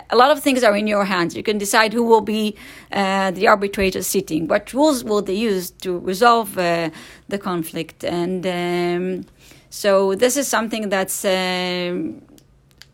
a 0.09 0.15
lot 0.15 0.31
of 0.31 0.41
things 0.41 0.63
are 0.63 0.75
in 0.75 0.87
your 0.87 1.05
hands. 1.05 1.35
You 1.35 1.43
can 1.43 1.57
decide 1.57 1.93
who 1.93 2.03
will 2.03 2.21
be 2.21 2.55
uh, 2.91 3.31
the 3.31 3.47
arbitrator 3.47 4.03
sitting 4.03 4.47
what 4.47 4.73
rules 4.73 5.03
will 5.03 5.21
they 5.21 5.33
use 5.33 5.71
to 5.81 5.99
resolve 5.99 6.57
uh, 6.57 6.89
the 7.27 7.37
conflict. 7.37 8.03
And 8.03 8.45
um, 8.45 9.25
so 9.69 10.15
this 10.15 10.37
is 10.37 10.47
something 10.47 10.89
that's 10.89 11.25
um, 11.25 12.21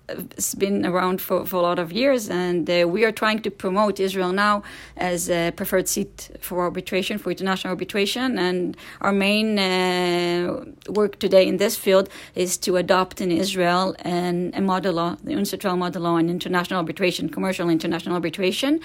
it's 0.08 0.54
been 0.56 0.86
around 0.86 1.22
for, 1.22 1.46
for 1.46 1.58
a 1.58 1.62
lot 1.62 1.80
of 1.80 1.92
years, 1.92 2.30
and 2.30 2.70
uh, 2.70 2.88
we 2.88 3.04
are 3.04 3.12
trying 3.12 3.42
to 3.42 3.52
promote 3.52 4.00
Israel 4.00 4.32
now 4.32 4.64
as 4.98 5.30
a 5.30 5.52
preferred 5.52 5.88
seat 5.88 6.30
for 6.40 6.62
arbitration, 6.62 7.18
for 7.18 7.32
international 7.32 7.72
arbitration. 7.72 8.38
And 8.38 8.78
our 9.02 9.12
main 9.12 9.58
uh, 9.58 10.66
work 10.90 11.20
today 11.20 11.48
in 11.48 11.58
this 11.58 11.76
field 11.76 12.10
is 12.36 12.58
to 12.60 12.78
adopt 12.78 13.22
in 13.22 13.32
Israel 13.32 13.96
an, 14.00 14.52
a 14.54 14.62
model 14.62 14.94
law, 14.94 15.18
the 15.24 15.34
UNCITRAL 15.34 15.78
model 15.78 16.04
law 16.04 16.16
on 16.16 16.30
international 16.30 16.80
arbitration, 16.80 17.30
commercial 17.30 17.70
international 17.70 18.16
arbitration, 18.16 18.80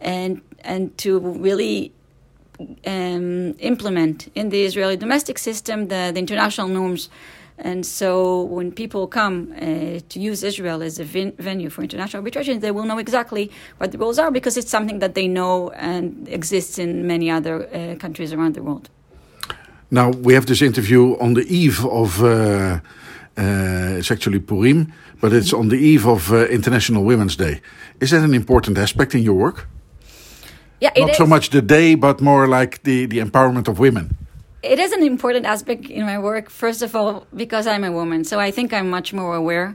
and 0.00 0.40
and 0.64 0.96
to 0.98 1.18
really 1.18 1.92
um, 2.86 3.54
implement 3.58 4.30
in 4.34 4.48
the 4.50 4.64
Israeli 4.64 4.96
domestic 4.96 5.38
system 5.38 5.88
the, 5.88 6.10
the 6.12 6.18
international 6.18 6.68
norms. 6.68 7.08
And 7.58 7.86
so 7.86 8.42
when 8.42 8.72
people 8.72 9.06
come 9.06 9.52
uh, 9.56 10.00
to 10.08 10.20
use 10.20 10.42
Israel 10.42 10.82
as 10.82 10.98
a 10.98 11.04
ven- 11.04 11.34
venue 11.38 11.70
for 11.70 11.82
international 11.82 12.20
arbitration, 12.20 12.58
they 12.58 12.72
will 12.72 12.84
know 12.84 12.98
exactly 12.98 13.50
what 13.78 13.92
the 13.92 13.98
rules 13.98 14.18
are 14.18 14.30
because 14.30 14.56
it's 14.56 14.70
something 14.70 14.98
that 14.98 15.14
they 15.14 15.28
know 15.28 15.70
and 15.70 16.28
exists 16.28 16.78
in 16.78 17.06
many 17.06 17.30
other 17.30 17.68
uh, 17.68 17.94
countries 17.96 18.32
around 18.32 18.54
the 18.54 18.62
world. 18.62 18.90
Now 19.90 20.10
we 20.10 20.34
have 20.34 20.46
this 20.46 20.62
interview 20.62 21.16
on 21.20 21.34
the 21.34 21.46
eve 21.46 21.84
of 21.84 22.20
uh, 22.22 22.80
uh, 23.36 23.98
it's 23.98 24.10
actually 24.10 24.40
Purim, 24.40 24.92
but 25.20 25.32
it's 25.32 25.52
on 25.52 25.68
the 25.68 25.76
eve 25.76 26.06
of 26.06 26.32
uh, 26.32 26.46
International 26.46 27.04
Women's 27.04 27.36
Day. 27.36 27.60
Is 28.00 28.10
that 28.10 28.22
an 28.22 28.34
important 28.34 28.78
aspect 28.78 29.14
in 29.14 29.22
your 29.22 29.34
work? 29.34 29.68
Yeah, 30.80 30.90
it 30.96 31.00
Not 31.00 31.16
so 31.16 31.26
much 31.26 31.50
the 31.50 31.62
day, 31.62 31.94
but 31.94 32.20
more 32.20 32.46
like 32.46 32.82
the 32.82 33.06
the 33.06 33.20
empowerment 33.20 33.68
of 33.68 33.78
women. 33.78 34.16
It 34.64 34.78
is 34.78 34.92
an 34.92 35.02
important 35.02 35.46
aspect 35.46 35.86
in 35.86 36.04
my 36.06 36.18
work. 36.18 36.50
First 36.50 36.82
of 36.82 36.96
all, 36.96 37.26
because 37.34 37.66
I'm 37.66 37.84
a 37.84 37.92
woman, 37.92 38.24
so 38.24 38.40
I 38.40 38.50
think 38.50 38.72
I'm 38.72 38.88
much 38.88 39.12
more 39.12 39.34
aware 39.34 39.74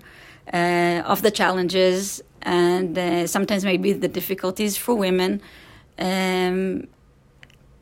uh, 0.54 1.02
of 1.06 1.22
the 1.22 1.32
challenges 1.32 2.22
and 2.42 2.98
uh, 2.98 3.28
sometimes 3.28 3.66
maybe 3.66 3.94
the 3.94 4.08
difficulties 4.08 4.78
for 4.78 4.96
women 4.96 5.42
um, 6.00 6.88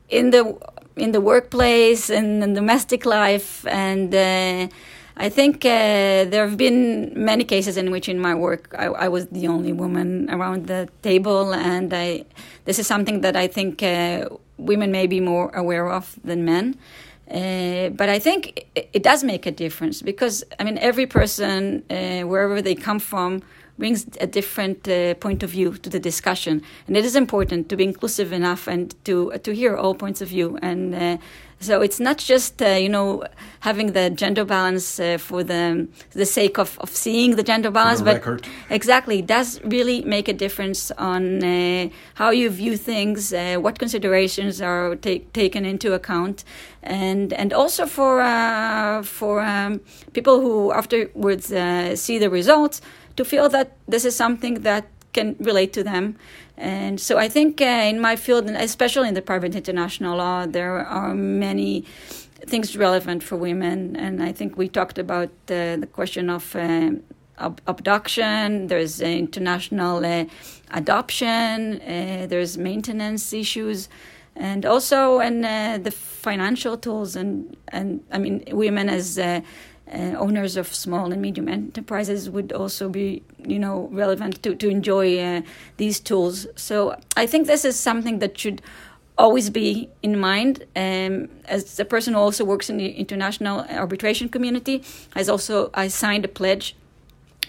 in 0.10 0.32
the 0.32 0.58
in 0.96 1.12
the 1.12 1.22
workplace 1.22 2.10
and 2.10 2.44
in 2.44 2.54
domestic 2.54 3.06
life. 3.06 3.66
And 3.68 4.14
uh, 4.14 4.68
I 5.16 5.30
think 5.30 5.64
uh, 5.64 6.26
there 6.32 6.48
have 6.48 6.58
been 6.58 7.14
many 7.16 7.44
cases 7.44 7.78
in 7.78 7.92
which, 7.92 8.10
in 8.10 8.20
my 8.20 8.34
work, 8.34 8.74
I, 8.78 8.86
I 8.86 9.08
was 9.08 9.28
the 9.28 9.48
only 9.48 9.74
woman 9.74 10.30
around 10.30 10.68
the 10.68 10.90
table, 11.02 11.54
and 11.54 11.94
I 11.94 12.26
this 12.66 12.80
is 12.80 12.88
something 12.88 13.22
that 13.22 13.36
I 13.36 13.48
think 13.48 13.84
uh, 13.84 14.30
women 14.58 14.92
may 14.92 15.08
be 15.08 15.20
more 15.20 15.50
aware 15.56 15.90
of 15.92 16.16
than 16.24 16.46
men. 16.46 16.78
Uh, 17.30 17.90
but 17.90 18.08
I 18.08 18.20
think 18.20 18.68
it, 18.76 18.90
it 18.94 19.04
does 19.04 19.24
make 19.24 19.46
a 19.46 19.52
difference 19.52 20.02
because 20.02 20.44
I 20.60 20.64
mean 20.64 20.78
every 20.78 21.06
person 21.06 21.84
uh, 21.90 22.22
wherever 22.22 22.62
they 22.62 22.74
come 22.76 23.00
from 23.00 23.42
brings 23.78 24.08
a 24.20 24.28
different 24.28 24.88
uh, 24.88 25.14
point 25.16 25.44
of 25.44 25.52
view 25.52 25.74
to 25.78 25.90
the 25.90 26.00
discussion, 26.00 26.62
and 26.88 26.98
it 26.98 27.06
is 27.06 27.16
important 27.16 27.70
to 27.70 27.76
be 27.76 27.84
inclusive 27.84 28.34
enough 28.34 28.68
and 28.68 28.96
to 29.06 29.32
to 29.44 29.54
hear 29.54 29.76
all 29.76 29.96
points 29.96 30.22
of 30.22 30.30
view. 30.30 30.58
And 30.62 30.96
uh, 30.96 31.18
so 31.60 31.82
it's 31.82 32.00
not 32.00 32.18
just 32.18 32.62
uh, 32.62 32.68
you 32.68 32.90
know 32.90 33.24
having 33.62 33.94
the 33.94 34.10
gender 34.10 34.46
balance 34.46 35.00
uh, 35.00 35.18
for 35.18 35.44
the 35.44 35.88
the 36.12 36.26
sake 36.26 36.58
of, 36.60 36.78
of 36.80 36.90
seeing 36.90 37.36
the 37.36 37.44
gender 37.44 37.72
balance, 37.72 38.00
the 38.00 38.06
but 38.06 38.16
record. 38.16 38.48
exactly 38.70 39.22
does 39.22 39.60
really 39.64 40.02
make 40.02 40.28
a 40.28 40.34
difference 40.34 40.92
on 40.98 41.44
uh, 41.44 41.90
how 42.16 42.30
you 42.30 42.50
view 42.50 42.78
things, 42.78 43.34
uh, 43.34 43.58
what 43.60 43.80
considerations 43.80 44.62
are 44.62 44.96
ta- 44.96 45.24
taken 45.34 45.66
into 45.66 45.94
account, 45.94 46.44
and 46.84 47.34
and 47.34 47.54
also 47.54 47.86
for 47.86 48.22
uh, 48.22 49.04
for 49.04 49.42
um, 49.42 49.82
people 50.14 50.42
who 50.42 50.72
afterwards 50.72 51.52
uh, 51.52 51.96
see 51.96 52.20
the 52.20 52.30
results 52.30 52.82
to 53.18 53.26
feel 53.26 53.50
that 53.50 53.76
this 53.88 54.06
is 54.06 54.16
something 54.16 54.62
that 54.62 54.86
can 55.14 55.36
relate 55.40 55.74
to 55.74 55.84
them. 55.84 56.16
And 56.58 57.00
so 57.00 57.18
I 57.18 57.28
think 57.30 57.62
uh, 57.62 57.66
in 57.66 58.00
my 58.00 58.16
field, 58.16 58.50
especially 58.50 59.08
in 59.10 59.14
the 59.14 59.22
private 59.22 59.56
international 59.56 60.18
law, 60.18 60.46
there 60.46 60.86
are 60.86 61.14
many 61.14 61.86
things 62.46 62.76
relevant 62.78 63.24
for 63.24 63.36
women. 63.36 63.96
And 63.96 64.24
I 64.24 64.32
think 64.32 64.58
we 64.58 64.70
talked 64.70 64.98
about 64.98 65.30
uh, 65.50 65.78
the 65.78 65.90
question 65.92 66.30
of 66.30 66.56
uh, 66.56 66.92
ab- 67.38 67.62
abduction, 67.68 68.68
there's 68.68 69.02
international 69.02 70.06
uh, 70.06 70.26
adoption, 70.72 71.82
uh, 71.82 72.28
there's 72.28 72.58
maintenance 72.58 73.34
issues. 73.34 73.90
And 74.36 74.66
also, 74.66 75.20
and 75.20 75.44
uh, 75.44 75.80
the 75.82 75.90
financial 75.90 76.78
tools, 76.78 77.16
and 77.16 77.58
and 77.70 78.04
I 78.12 78.20
mean, 78.20 78.44
women 78.52 78.88
as 78.88 79.18
uh, 79.94 80.16
owners 80.18 80.58
of 80.58 80.74
small 80.74 81.12
and 81.12 81.22
medium 81.22 81.48
enterprises 81.48 82.30
would 82.30 82.52
also 82.52 82.90
be, 82.90 83.24
you 83.46 83.60
know, 83.60 83.90
relevant 83.92 84.44
to, 84.44 84.56
to 84.56 84.70
enjoy 84.70 85.20
uh, 85.20 85.42
these 85.78 86.00
tools. 86.00 86.48
So 86.56 86.96
I 87.16 87.26
think 87.26 87.48
this 87.48 87.66
is 87.66 87.80
something 87.80 88.20
that 88.20 88.38
should 88.38 88.62
always 89.18 89.50
be 89.50 89.90
in 90.04 90.20
mind. 90.20 90.66
Um, 90.76 91.30
as 91.46 91.80
a 91.80 91.86
person 91.86 92.14
who 92.14 92.20
also 92.20 92.46
works 92.46 92.70
in 92.70 92.78
the 92.78 92.92
international 92.92 93.62
arbitration 93.70 94.30
community, 94.30 94.84
has 95.16 95.30
also 95.30 95.70
I 95.74 95.88
signed 95.88 96.26
a 96.26 96.28
pledge 96.28 96.76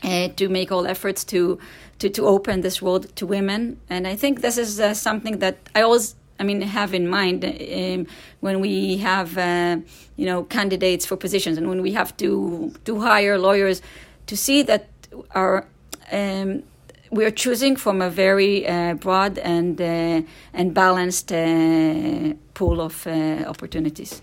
uh, 0.03 0.29
to 0.37 0.49
make 0.49 0.73
all 0.73 0.87
efforts 0.87 1.25
to, 1.25 1.59
to 1.99 2.09
to 2.09 2.27
open 2.27 2.61
this 2.61 2.81
world 2.81 3.15
to 3.17 3.27
women, 3.27 3.81
and 3.91 4.07
I 4.07 4.17
think 4.17 4.41
this 4.41 4.57
is 4.57 4.81
uh, 4.81 4.95
something 4.95 5.39
that 5.41 5.57
I 5.75 5.83
always 5.83 6.15
I 6.39 6.45
mean, 6.45 6.61
have 6.63 6.95
in 6.95 7.09
mind 7.09 7.45
um, 7.45 8.07
when 8.41 8.61
we 8.61 8.99
have, 8.99 9.37
uh, 9.37 9.79
you 10.17 10.27
know, 10.27 10.45
candidates 10.45 11.05
for 11.07 11.17
positions 11.17 11.59
and 11.59 11.69
when 11.69 11.83
we 11.83 11.93
have 11.93 12.17
to 12.19 12.73
to 12.85 13.01
hire 13.01 13.39
lawyers, 13.39 13.83
to 14.27 14.37
see 14.37 14.63
that 14.65 14.89
our 15.35 15.67
um, 16.13 16.63
we 17.11 17.25
are 17.25 17.31
choosing 17.31 17.77
from 17.77 18.03
a 18.03 18.11
very 18.11 18.67
uh, 18.67 18.95
broad 18.95 19.39
and 19.39 19.81
uh, 19.81 20.23
and 20.53 20.75
balanced 20.75 21.33
uh, 21.33 22.35
pool 22.55 22.81
of 22.81 23.07
uh, 23.07 23.45
opportunities. 23.47 24.23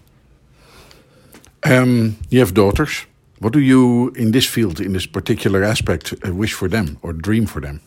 Um, 1.64 2.16
you 2.30 2.40
have 2.40 2.54
daughters. 2.54 3.06
What 3.40 3.54
do 3.54 3.60
you, 3.60 4.12
in 4.16 4.32
this 4.32 4.46
field, 4.46 4.80
in 4.80 4.94
this 4.94 5.08
particular 5.08 5.64
aspect, 5.64 6.14
uh, 6.24 6.34
wish 6.34 6.54
for 6.54 6.70
them 6.70 6.98
or 7.02 7.12
dream 7.12 7.46
for 7.46 7.60
them? 7.60 7.80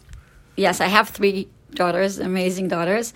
Yes, 0.57 0.81
I 0.81 0.89
have 0.89 1.09
three 1.09 1.47
daughters, 1.75 2.19
amazing 2.19 2.69
daughters. 2.69 3.15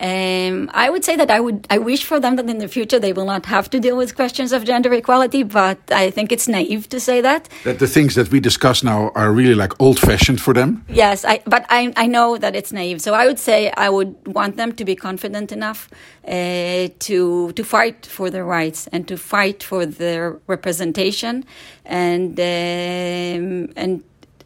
Um, 0.00 0.70
I 0.74 0.90
would 0.90 1.04
say 1.04 1.14
that 1.16 1.30
I 1.30 1.38
would 1.38 1.66
I 1.70 1.78
wish 1.78 2.04
for 2.04 2.18
them 2.18 2.34
that 2.36 2.50
in 2.50 2.58
the 2.58 2.66
future 2.66 2.98
they 2.98 3.12
will 3.12 3.26
not 3.26 3.46
have 3.46 3.70
to 3.70 3.78
deal 3.78 3.96
with 3.96 4.16
questions 4.16 4.52
of 4.52 4.64
gender 4.64 4.92
equality, 4.92 5.44
but 5.44 5.78
I 5.92 6.10
think 6.10 6.32
it's 6.32 6.48
naive 6.48 6.88
to 6.88 6.98
say 6.98 7.20
that. 7.20 7.48
That 7.62 7.78
the 7.78 7.86
things 7.86 8.16
that 8.16 8.30
we 8.30 8.40
discuss 8.40 8.82
now 8.82 9.12
are 9.14 9.30
really 9.32 9.54
like 9.54 9.80
old 9.80 10.00
fashioned 10.00 10.40
for 10.40 10.52
them? 10.52 10.84
Yes, 10.88 11.24
I, 11.24 11.42
but 11.46 11.64
I, 11.68 11.92
I 11.96 12.06
know 12.08 12.36
that 12.38 12.56
it's 12.56 12.72
naive. 12.72 13.00
So 13.02 13.14
I 13.14 13.26
would 13.26 13.38
say 13.38 13.70
I 13.76 13.88
would 13.88 14.16
want 14.26 14.56
them 14.56 14.72
to 14.72 14.84
be 14.84 14.96
confident 14.96 15.52
enough 15.52 15.88
uh, 16.26 16.88
to 16.98 17.52
to 17.52 17.64
fight 17.64 18.04
for 18.06 18.30
their 18.30 18.44
rights 18.44 18.88
and 18.88 19.06
to 19.06 19.16
fight 19.16 19.62
for 19.62 19.86
their 19.86 20.40
representation 20.48 21.44
and 21.84 22.38
um, 22.40 23.72
and 23.76 24.02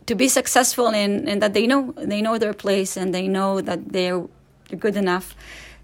to 0.07 0.14
be 0.14 0.28
successful 0.28 0.88
in, 0.88 1.28
in 1.28 1.38
that 1.38 1.53
they 1.55 1.66
know 1.66 1.92
they 1.96 2.20
know 2.20 2.38
their 2.38 2.55
place 2.55 2.96
and 2.96 3.14
they 3.14 3.28
know 3.28 3.61
that 3.61 3.92
they're 3.92 4.24
good 4.79 4.97
enough, 4.97 5.35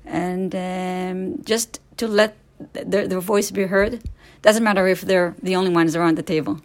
and 0.05 0.55
um, 0.55 1.35
just 1.45 1.81
to 1.97 2.09
let 2.09 2.35
their, 2.73 3.09
their 3.09 3.23
voice 3.23 3.51
be 3.51 3.67
heard. 3.67 4.01
Doesn't 4.41 4.63
matter 4.63 4.87
if 4.87 5.01
they're 5.01 5.35
the 5.43 5.57
only 5.57 5.75
ones 5.75 5.97
around 5.97 6.17
the 6.17 6.25
table. 6.25 6.57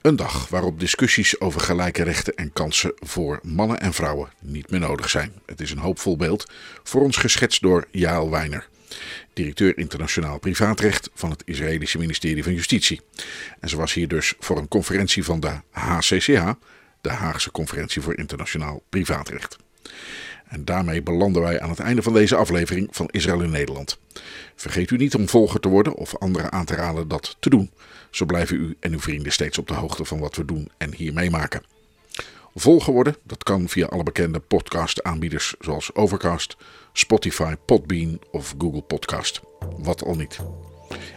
Een 0.00 0.16
dag 0.16 0.48
waarop 0.48 0.80
discussies 0.80 1.40
over 1.40 1.60
gelijke 1.60 2.02
rechten 2.02 2.34
en 2.34 2.52
kansen 2.52 2.92
voor 2.96 3.40
mannen 3.42 3.80
en 3.80 3.92
vrouwen 3.92 4.28
niet 4.40 4.70
meer 4.70 4.80
nodig 4.80 5.10
zijn. 5.10 5.32
Het 5.46 5.60
is 5.60 5.70
een 5.70 5.78
hoopvol 5.78 6.16
beeld, 6.16 6.50
voor 6.82 7.02
ons 7.02 7.16
geschetst 7.16 7.62
door 7.62 7.86
Jaal 7.90 8.30
Weiner, 8.30 8.68
directeur 9.32 9.78
internationaal 9.78 10.38
privaatrecht 10.38 11.10
van 11.14 11.30
het 11.30 11.42
Israëlische 11.44 11.98
ministerie 11.98 12.42
van 12.42 12.54
Justitie. 12.54 13.00
En 13.60 13.68
ze 13.68 13.76
was 13.76 13.92
hier 13.92 14.08
dus 14.08 14.34
voor 14.38 14.58
een 14.58 14.68
conferentie 14.68 15.24
van 15.24 15.40
de 15.40 15.60
HCCH, 15.70 16.52
de 17.00 17.10
Haagse 17.10 17.50
Conferentie 17.50 18.02
voor 18.02 18.18
Internationaal 18.18 18.82
Privaatrecht. 18.88 19.56
En 20.50 20.64
daarmee 20.64 21.02
belanden 21.02 21.42
wij 21.42 21.60
aan 21.60 21.70
het 21.70 21.78
einde 21.78 22.02
van 22.02 22.12
deze 22.12 22.36
aflevering 22.36 22.88
van 22.90 23.08
Israël 23.10 23.40
in 23.40 23.50
Nederland. 23.50 23.98
Vergeet 24.56 24.90
u 24.90 24.96
niet 24.96 25.14
om 25.14 25.28
volger 25.28 25.60
te 25.60 25.68
worden 25.68 25.94
of 25.94 26.16
anderen 26.16 26.52
aan 26.52 26.64
te 26.64 26.74
raden 26.74 27.08
dat 27.08 27.36
te 27.40 27.50
doen. 27.50 27.70
Zo 28.10 28.24
blijven 28.24 28.56
u 28.56 28.76
en 28.80 28.92
uw 28.92 29.00
vrienden 29.00 29.32
steeds 29.32 29.58
op 29.58 29.68
de 29.68 29.74
hoogte 29.74 30.04
van 30.04 30.18
wat 30.18 30.36
we 30.36 30.44
doen 30.44 30.70
en 30.78 30.94
hier 30.94 31.12
meemaken. 31.12 31.62
Volger 32.54 32.92
worden, 32.92 33.16
dat 33.22 33.42
kan 33.42 33.68
via 33.68 33.86
alle 33.86 34.02
bekende 34.02 34.40
podcast-aanbieders 34.40 35.54
zoals 35.60 35.94
Overcast, 35.94 36.56
Spotify, 36.92 37.54
Podbean 37.64 38.18
of 38.30 38.54
Google 38.58 38.82
Podcast. 38.82 39.40
Wat 39.78 40.04
al 40.04 40.14
niet. 40.14 40.38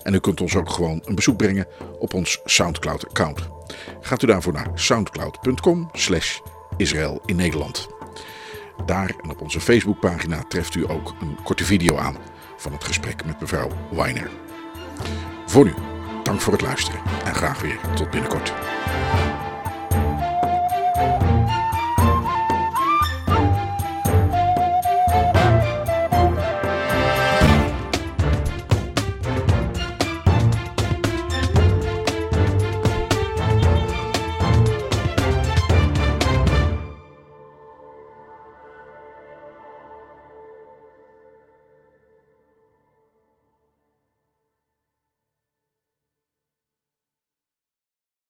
En 0.03 0.13
u 0.13 0.19
kunt 0.19 0.41
ons 0.41 0.55
ook 0.55 0.69
gewoon 0.69 1.01
een 1.05 1.15
bezoek 1.15 1.37
brengen 1.37 1.67
op 1.99 2.13
ons 2.13 2.39
Soundcloud-account. 2.45 3.47
Gaat 4.01 4.21
u 4.21 4.27
daarvoor 4.27 4.53
naar 4.53 4.71
soundcloud.com 4.73 5.89
slash 5.93 6.39
in 7.25 7.35
Nederland. 7.35 7.92
Daar 8.85 9.11
en 9.21 9.29
op 9.29 9.41
onze 9.41 9.59
Facebookpagina 9.59 10.43
treft 10.47 10.75
u 10.75 10.89
ook 10.89 11.13
een 11.21 11.37
korte 11.43 11.63
video 11.63 11.97
aan 11.97 12.17
van 12.57 12.71
het 12.71 12.83
gesprek 12.83 13.25
met 13.25 13.39
mevrouw 13.39 13.69
Weiner. 13.91 14.29
Voor 15.45 15.65
nu, 15.65 15.73
dank 16.23 16.41
voor 16.41 16.53
het 16.53 16.61
luisteren 16.61 16.99
en 17.25 17.35
graag 17.35 17.61
weer 17.61 17.79
tot 17.95 18.09
binnenkort. 18.09 18.53